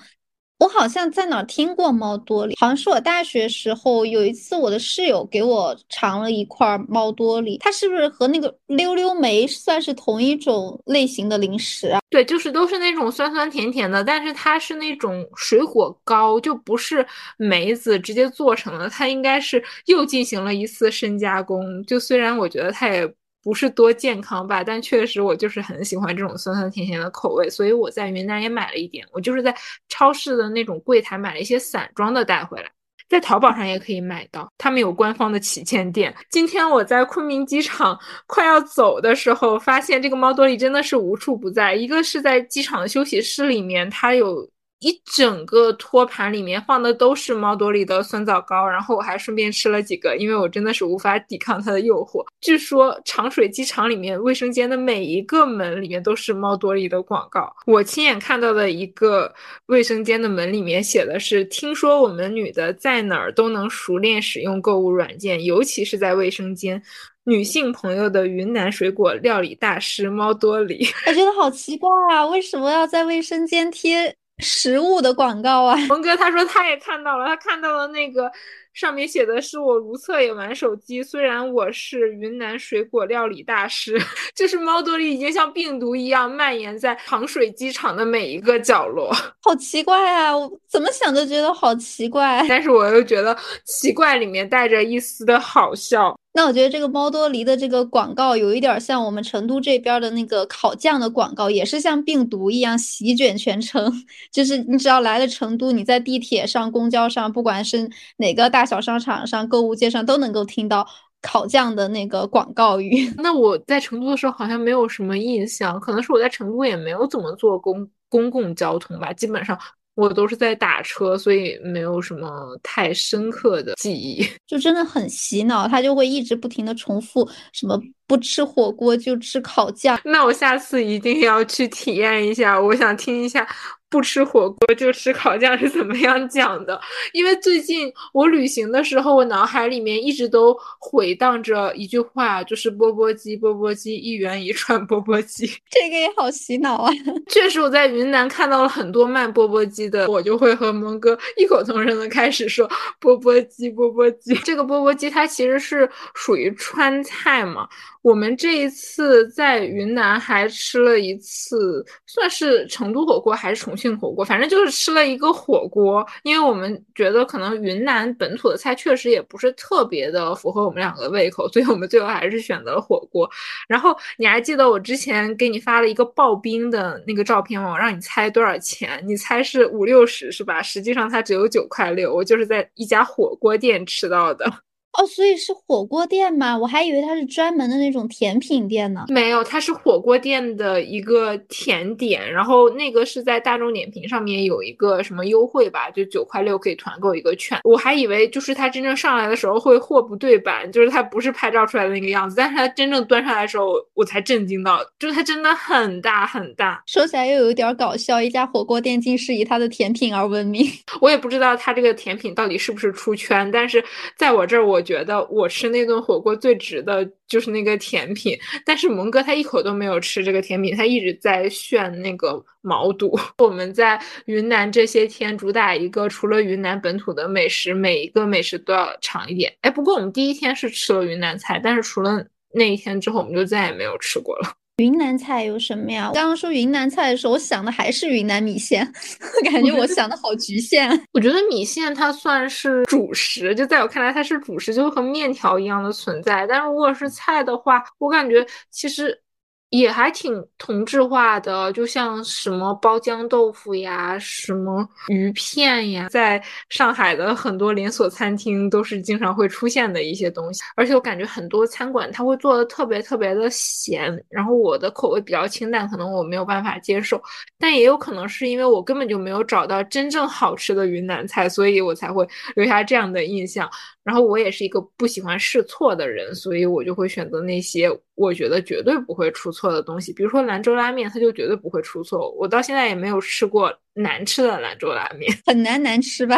[0.59, 11.99] 我好像在哪听过猫多里，好像是我大学时候有一次，我的室友给我尝了一块猫多里，它是不是和那个溜溜梅算是同一种类型的零食啊？
[12.09, 17.05] 对，就是都是那种酸酸甜甜的，但是它是那种水果糕，就不是
[17.37, 21.83] 梅子直接做成的，它应该是又进行了一次深加工。
[21.85, 23.13] 就虽然我觉得它也。
[23.47, 29.07] 不是多健康吧，但确实我就是很喜欢这种酸酸甜甜的口味，所以我在云南也买了一点。
[29.13, 29.55] 我就是在
[29.87, 32.69] 超市的那种柜台买了一些散装的带回来，
[33.07, 36.13] 在淘宝上也可以买到，他们有官方的旗舰店。
[36.29, 37.97] 今天我在昆明机场
[38.27, 44.45] 快要走的时候，发现这个猫多利真的是无处不在，一个是在机场的休息室里面，它有。
[44.79, 52.23] 一整个托盘里面放的都是猫多里的酸枣糕，然后我还顺便吃了几个，因为我真的是无法抵抗它的诱惑。
[52.41, 57.51] 据说长水机场里面卫生间的每一个门里面都是猫多里的广告。
[57.65, 59.33] 我亲眼看到的一个
[59.65, 66.81] 卫生间的门里面写的是：“听说我们女的在哪儿都能熟练使用购物软件，尤其是在卫生间。”
[67.25, 74.15] 女性朋友的云南水果料理大师猫多里，我觉得好奇怪啊，为什么要在卫生间贴？
[74.39, 78.31] 食物的广告啊， 蒙哥他说他也看到了，他看到了那个
[78.73, 83.99] 上面写的是我如厕也玩手机，虽然我是云南水果料理大师，
[84.35, 89.11] 就是猫多利已经像病毒一样蔓延在长水机场的每一个角落，
[89.41, 93.35] 好奇怪啊，我怎么想都觉得好奇怪，但是我又觉得
[93.65, 96.15] 奇怪里面带着一丝的好笑。
[96.37, 103.91] 那我觉得这个猫多梨的这个广告有一点像我们成都这边的那个烤酱的广告，也是像病毒一样席卷全城。
[104.31, 110.87] 就是你只要来了成都，你在地铁上、公交上，不管是哪个大小商场上、购物街上，都能够听到
[111.23, 113.11] 烤酱的那个广告语。
[113.17, 119.57] 那我在成都的时候好像没有什么印象，可能是我在成都也没有怎么坐公公共交通吧，基本上。
[119.97, 129.99] 我都是在打车，所以没有什么太深刻的记忆， 就真的很洗脑，他就会一直不停的重复什么不吃火锅就吃烤酱。
[130.05, 133.47] 那我下次一定要去体验一下，我想听一下。
[133.89, 136.79] 不吃火锅就吃烤酱是怎么样讲的？
[137.13, 145.47] 因为最近我旅行的时候，我脑海里面一直都回荡着一句话，就是钵钵鸡，钵钵鸡，一元一串钵钵鸡。
[145.69, 146.91] 这个也好洗脑啊！
[147.29, 152.69] 确实，我在云南看到了很多卖钵钵鸡的，我就会和蒙哥异口同声的开始说
[152.99, 154.35] 钵钵鸡，钵钵鸡。
[154.43, 157.67] 这个钵钵鸡它其实是属于川菜嘛。
[158.07, 166.07] 我们这一次在云南还吃了一次，算是成都火锅还是重庆火锅，反正就是吃了一个火锅。
[166.23, 173.29] 因为我们觉得可能云南本土的菜确实也不是特别的符合我们两个胃口，所以我们最后还是选择了火锅。
[173.67, 177.73] 然后你还记得我之前给你发了一个刨冰的那个照片吗？
[177.73, 179.03] 我让你猜多少钱？
[179.05, 180.61] 你猜是五六十是吧？
[180.61, 184.49] 实际上它只有九块六，我就是在一家火锅店吃到的。
[184.97, 186.57] 哦，所以是火锅店吗？
[186.57, 189.05] 我还以为它是专门的那种甜品店呢。
[189.09, 197.59] 没有，它是火锅店的一个甜点，然后那个是在大众点评上面有一个什么优惠吧，就九块六可以团购一个券。
[197.63, 206.81] 我还以为就是它真正上来的时候会货不对版，就是它不是拍照出来的那个样子，但是它真正端上来的时候，我才震惊到，就是它真的很大很大。
[206.87, 210.65] 说起来又有一点搞笑，一家火锅店竟是以它的甜品而闻名。
[211.01, 213.83] 我也不知道它这个甜品到底是不是出圈，但是
[214.17, 214.81] 在我这儿我。
[214.87, 223.19] 觉得我吃那顿火锅最值的就是那个甜品，但是蒙哥他一口都没有吃这个甜品，他一直在炫那个毛肚。
[223.43, 229.53] 我们在云南这些天主打一个，除了云南本土的美食，每一个美食都要尝一点。
[229.61, 234.53] 哎，不过我们第一天是吃了云南菜，但是除了那一天之后，我们就再也没有吃过了。
[234.77, 236.11] 云南菜有什么呀？
[236.13, 238.85] 刚刚说云南菜的时候，我想的还是云南米线，
[239.51, 240.87] 感觉我想的好局限。
[241.13, 246.45] 我觉得米线它算是主食，就在我看来它是主食，就和面条一样的存在。
[246.47, 249.19] 但如果是菜的话，我感觉其实。
[249.69, 260.61] 也还挺同质化的，就像什么包浆豆腐呀，什么鱼片呀，在上海的很多连锁餐厅都是经常会出现的一些东西。
[260.75, 267.21] 而且我感觉很多餐馆它会做的特别特别的咸，然后我的口味比较清淡，可能我没有办法接受。
[267.59, 272.25] 但也有可能是因为我根本就没有找到真正好吃的云南菜，所以我才会
[272.55, 273.69] 留下这样的印象。
[274.07, 280.13] 然后我也是一个不喜欢试错的人，所以我就会选择那些我觉得绝对不会出错的东西。
[280.13, 282.31] 比如说兰州拉面，它就绝对不会出错。
[282.31, 286.37] 我到现在也没有吃过难吃的兰州拉面，很难难吃吧？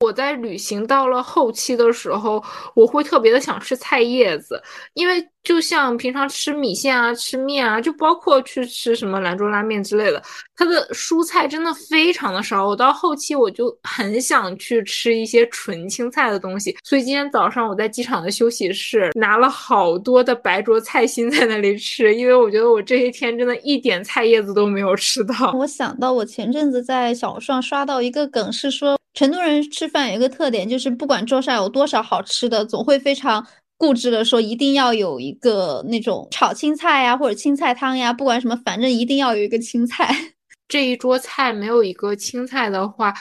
[0.00, 2.42] 我在旅行到了后期的时候，
[2.74, 4.62] 我会特别的想吃菜叶子，
[4.92, 10.22] 因为就像平常吃米线啊、吃面啊，就包括去吃什么兰州拉面之类的，
[10.56, 12.66] 它的蔬菜真的非常的少。
[12.66, 25.52] 我到后期我就很想去吃一些纯青菜的东西，所以今天早上我在机场的休息室拿了好多的白灼菜心在那里吃，因为我觉得我这一天真的一点菜叶子都没有吃到。
[25.52, 28.98] 我想到我前阵子在小红书上刷到一个梗，是说。
[29.14, 33.46] 成都人吃饭有一个特点，就是不管桌上有多少好吃的，总会非常
[33.76, 40.14] 固执的说一定要有一个那种炒青菜呀，或者青菜汤呀，不管什么，反正一定要有一个青菜。
[40.68, 43.14] 这一桌菜没有一个青菜的话。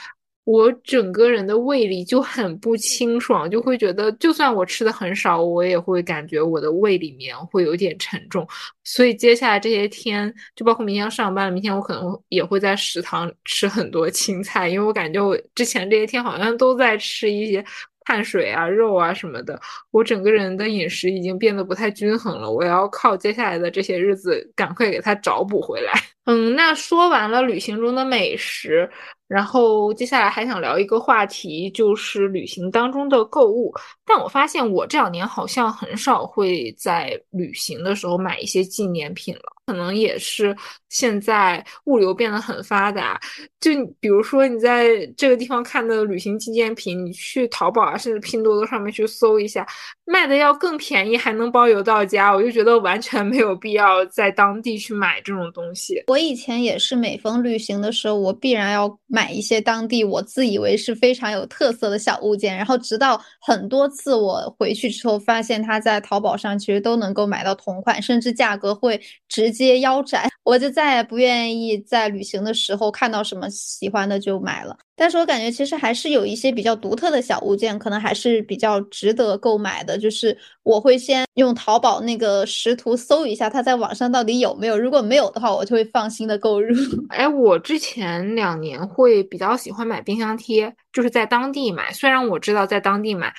[0.46, 8.46] 我整个人的胃里就很不清爽，就会觉得，就算我吃的很少，我也会感觉我的胃里面会有点沉重。
[8.84, 17.64] 所以接下来这些天，就包括明天要上班，明天我可能也会在食堂吃很多青菜，因为我感觉我之前这些天好像都在吃一些
[18.04, 19.58] 碳水啊、肉啊什么的，
[19.92, 22.52] 我整个人的饮食已经变得不太均衡了。
[22.52, 25.94] 我要靠接下来的这些日子赶快给它找补回来。
[26.26, 28.90] 嗯，那说完了旅行中的美食。
[29.28, 33.74] 然后接下来还想聊一个话题，就是旅行当中的购物。
[34.06, 40.56] 但我发现我这两年好像很少会在旅行的时候买一些纪念品了，可能也是
[40.90, 43.20] 现在物流变得很发达。
[43.60, 49.66] 就比如说你在这个地方看的旅行纪念品，你去淘宝啊，甚至拼多多上面去搜一下，
[50.06, 56.04] 卖的要更便宜，还能包邮到家，我就觉得完全没有必要在当地去买这种东西。
[56.08, 59.34] 我以前也是，每逢旅行的时候，我必然要买。
[59.34, 74.76] 一些当地我自以为是非常有特色的小物件，然后直到很多次我回去之后，发现它在淘宝上其实都能够买到同款，甚至价格会直接腰斩， 我就再也不愿意在旅行的时候看到什么喜欢的就买了。
[74.96, 79.98] 但是我感觉其实还是有一些比较独特的小物件，可能还是比较值得购买的。
[79.98, 84.78] 就是我会先用淘宝那个识图搜一下，它在网上到底有没有。
[84.78, 86.76] 如果没有的话，我就会放心的购入。
[87.10, 91.92] 哎，我之前两年会比较喜欢买冰箱贴，就是在当地买。
[91.92, 93.34] 虽然我知道在当地买。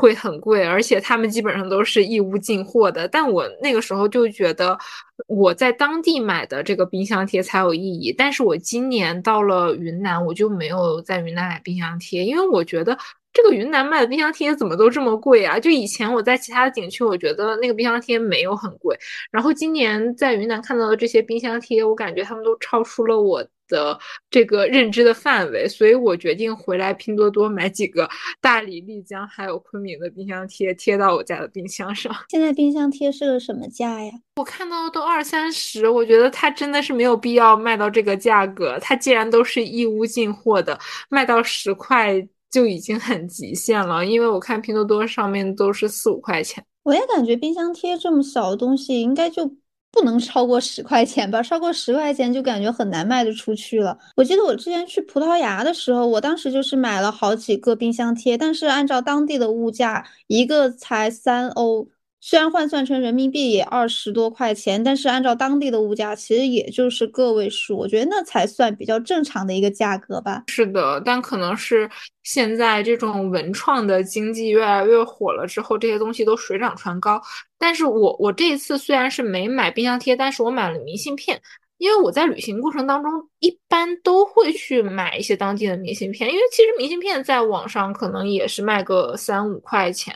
[0.00, 3.06] 会很贵，而且他们基本上都是义乌进货的。
[3.06, 4.78] 但我那个时候就觉得
[5.26, 8.14] 我在当地买的这个冰箱贴才有意义。
[8.16, 12.96] 但是我今年到了云南，我就没有在云南买冰箱贴，因为我觉得
[13.32, 15.60] 这个云南卖的冰箱贴怎么都这么贵啊？
[15.60, 18.98] 就以前我在其他的景区，我觉得那个冰箱贴没有很贵，
[19.30, 23.46] 然后今年在云南看到的这些冰箱贴，我感觉他们都超出了我。
[23.70, 23.98] 的
[24.28, 28.06] 这个认知的范围，所以我决定回来拼多多买几个
[28.40, 32.14] 大理、丽江还有昆明的冰箱贴，贴到我家的冰箱上。
[32.28, 34.12] 现在冰箱贴是个什么价呀？
[34.36, 38.78] 我看到都二三十，我觉得它真的是没有必要卖到这个价格。
[38.80, 40.78] 它既然都是义乌进货的，
[41.08, 44.04] 卖到十块就已经很极限了。
[44.04, 46.64] 因为我看拼多多上面都是四五块钱。
[46.82, 49.54] 我也感觉冰箱贴这么小的东西，应该就。
[49.92, 51.42] 不能超过十块钱吧？
[51.42, 53.96] 超过十块钱就感觉很难卖得出去了。
[54.16, 61.88] 我记得我之前去葡萄牙的时候，我当时就是买了好几个冰箱贴，但是按照当地的物价，一个才三欧。
[62.22, 67.76] 虽然换算成人民币也二十多块钱，但是按照当地的物价，其实也就是个位数。
[67.78, 70.44] 我觉得那才算比较正常的一个价格吧。
[70.48, 71.88] 是的，但可能是
[72.22, 77.20] 现在这种文创的经济越来越火了之后，这些东西都水涨船高。
[77.58, 81.40] 但是我我这一次虽然是没买冰箱贴，但是我买了明信片，
[81.78, 90.14] 因为我在旅行过程当中一般都会去买一些当地的明信片，因为其实明信片在网上可能也是卖个三五块钱。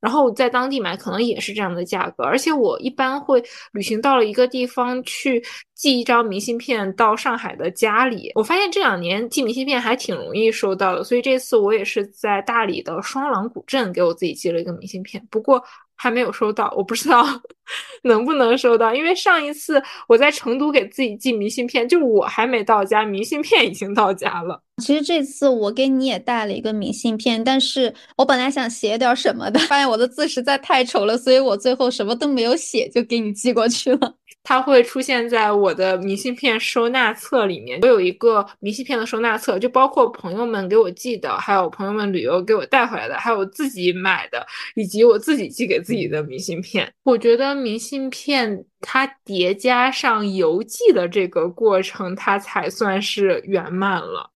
[0.00, 3.42] 然后在当地买可能也是这样的价格，而且我一般会
[3.72, 5.42] 旅行到了一个地方去
[5.74, 8.30] 寄一张明信片到上海的家里。
[8.34, 15.26] 我发现这两年寄明信片还挺容易收到的，所以这次我也是在大理的双廊古镇给我自己寄了一个明信片。
[15.30, 15.62] 不过。
[15.98, 17.24] 还没有收到，我不知道
[18.04, 24.62] 能不能收到，因为上一次我在成都给自己寄明信片，就我还没到家，明信片已经到家了。
[24.82, 34.14] 其实这次我给你也带了一个明信片，但是我本来想写点什么的，发现我的字实在太丑了，所以我最后什么都没有写，就给你寄过去了。
[34.44, 37.80] 它会出现在我的明信片收纳册里面。
[37.82, 44.46] 我有一个明信片的收纳册，就包括朋友们给我寄的，还有朋友们旅游给我带回来的，还有我自己买的，
[44.76, 46.92] 以及我自己寄给自己的明信片。
[47.02, 54.30] 我觉得明信片它叠加上邮寄的这个过程，它才算是圆满了。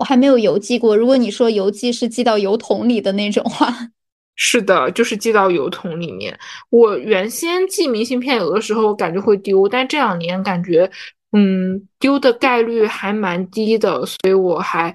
[0.00, 0.96] 我还没有邮寄过。
[0.96, 3.72] 如果你说邮寄是寄到邮筒里的那种话。
[4.42, 6.38] 是的，就是寄到邮筒里面。
[6.70, 10.90] 我原先寄明信片，有的时候感觉会丢，但这两年感觉，
[11.32, 14.94] 嗯，丢的概率还蛮低的，所以我还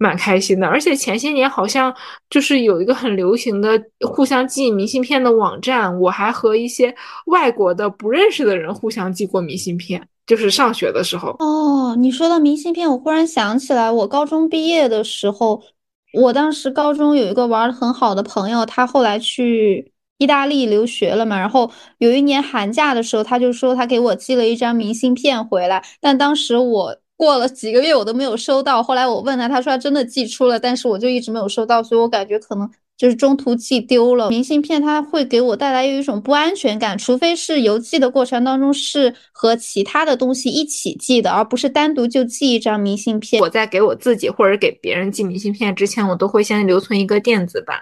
[0.00, 0.66] 蛮开心的。
[0.66, 1.94] 而且前些年好像
[2.28, 6.92] 就是有一个很流行的互相寄明信片的网站，我还和一些
[7.26, 11.36] 外国的不认识的人互相寄过明信片，就是上学的时候。
[11.38, 15.62] 哦，你说到明信片，我忽然想起来，我高中毕业的时候。
[16.12, 21.38] 我当时高中有一个玩的很好的朋友，他后来去意大利留学了嘛。
[21.38, 25.84] 然后有一年寒假的时候，他就说他给我寄了一张明信片回来。
[26.00, 28.82] 但当时我过了几个月我都没有收到。
[28.82, 32.70] 后来我问他，他说他真的寄出了，但是我就一直没有收到，所以我感觉可能。
[32.96, 36.98] 就是中途寄丢了明信片，它会给我带来有一种不安全感。
[36.98, 43.40] 除非是邮寄的过程当中是和其他的东西一起寄的，而不是单独就寄一张明信片。
[43.40, 47.78] 我在给我自己或者给别人寄明信片之前，我都会先留存一个电子版，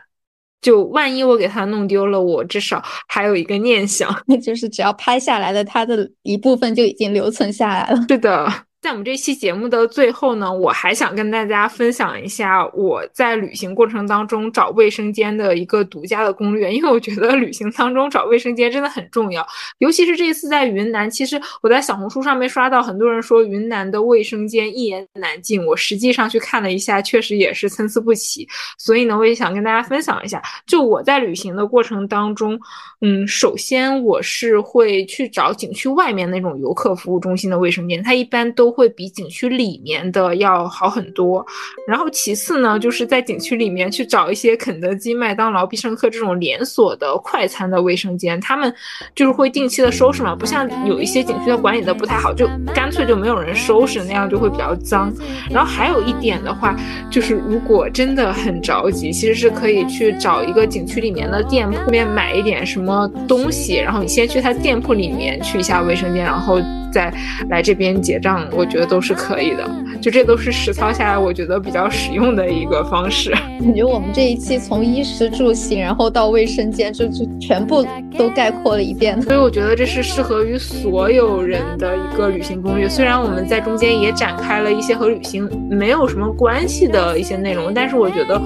[0.62, 4.22] 就万一我给它弄丢了，我至少还有一个念想。
[4.28, 7.98] 那 就是只要拍下来的，它的一部分就已经留存下来了。
[8.08, 8.67] 是的。
[8.80, 19.44] 在我们这期节目的最后呢，我还想跟大家分享一下我在旅行过程当中找卫生间的一个独家的攻略，因为我觉得旅行当中找卫生间真的很重要，
[19.78, 21.10] 尤其是这一次在云南。
[21.10, 28.46] 其实我在小红书上面刷到很多人说云南的卫生间一言难尽，我实际上去看了一下，确实也是参差不齐。
[28.78, 32.56] 所以呢，我也想跟大家分享一下，就我在旅行的过程当中，
[33.00, 38.67] 嗯，首先我是会去找景区外面那种游客服务中心的卫生间，它一般都。
[38.68, 41.44] 都会比景区里面的要好很多。
[41.86, 48.72] 然后其次呢，就是在景区里面去找一些肯德基、麦当劳、必胜客这种连锁的快餐的卫生间，他们
[49.14, 55.10] 就是会定期的收拾嘛，不像有一些景区的管理的不太好，就干脆就没有人收拾，那样就会比较脏。
[55.50, 56.76] 然后还有一点的话，
[57.10, 66.60] 就是如果真的很着急，其实是可以去找一个景区里面的店铺面买一点什么东西，然后你先去他店铺里面去一下卫生间，然后。
[66.98, 67.14] 再
[67.48, 69.64] 来这边结账，我觉得都是可以的。
[70.00, 73.30] 就这都是实操下来，我觉得比较实用的一个方式。
[73.62, 77.86] 感觉我们这一期从衣食住行，然后到卫生间，就就全部
[78.18, 79.22] 都概括了一遍。
[79.22, 82.88] 所以我觉得这是适合于所有人的一个旅行攻略。
[82.88, 88.42] 虽然我们在中间也展开了一些和旅行没有什么关系的一些内容，但是我觉得。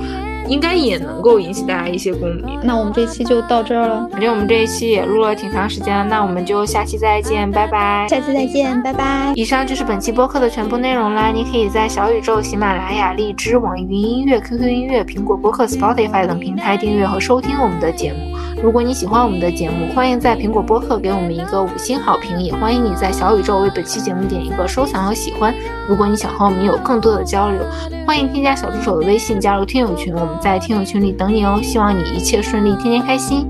[0.48, 2.58] 应该也能够引起大家一些共鸣。
[2.62, 8.06] 那我们这期就到这儿了，感觉我们这一期也录了挺长时间了，那我们就下期再见，拜拜。
[8.08, 9.32] 下期再见，拜拜。
[9.34, 11.28] 以上就是本期播客的全部内容啦。
[11.28, 18.18] 你可以在小宇宙、喜马拉雅、荔枝、网易云音乐、QQ 音乐、苹果播客、Spotify 等平台订阅和收听我们的节目。
[18.62, 25.52] 如果你喜欢我们的节目，欢迎在苹果播客给我们一个五星好评，也欢迎你在小宇宙为本期节目点一个收藏和喜欢。
[25.88, 27.60] 如果你想和我们有更多的交流，
[28.06, 31.60] 欢迎添加小助手的微信加入听友群，我在听友群里等你哦。
[31.62, 33.46] 希望你一切顺利，天天开心。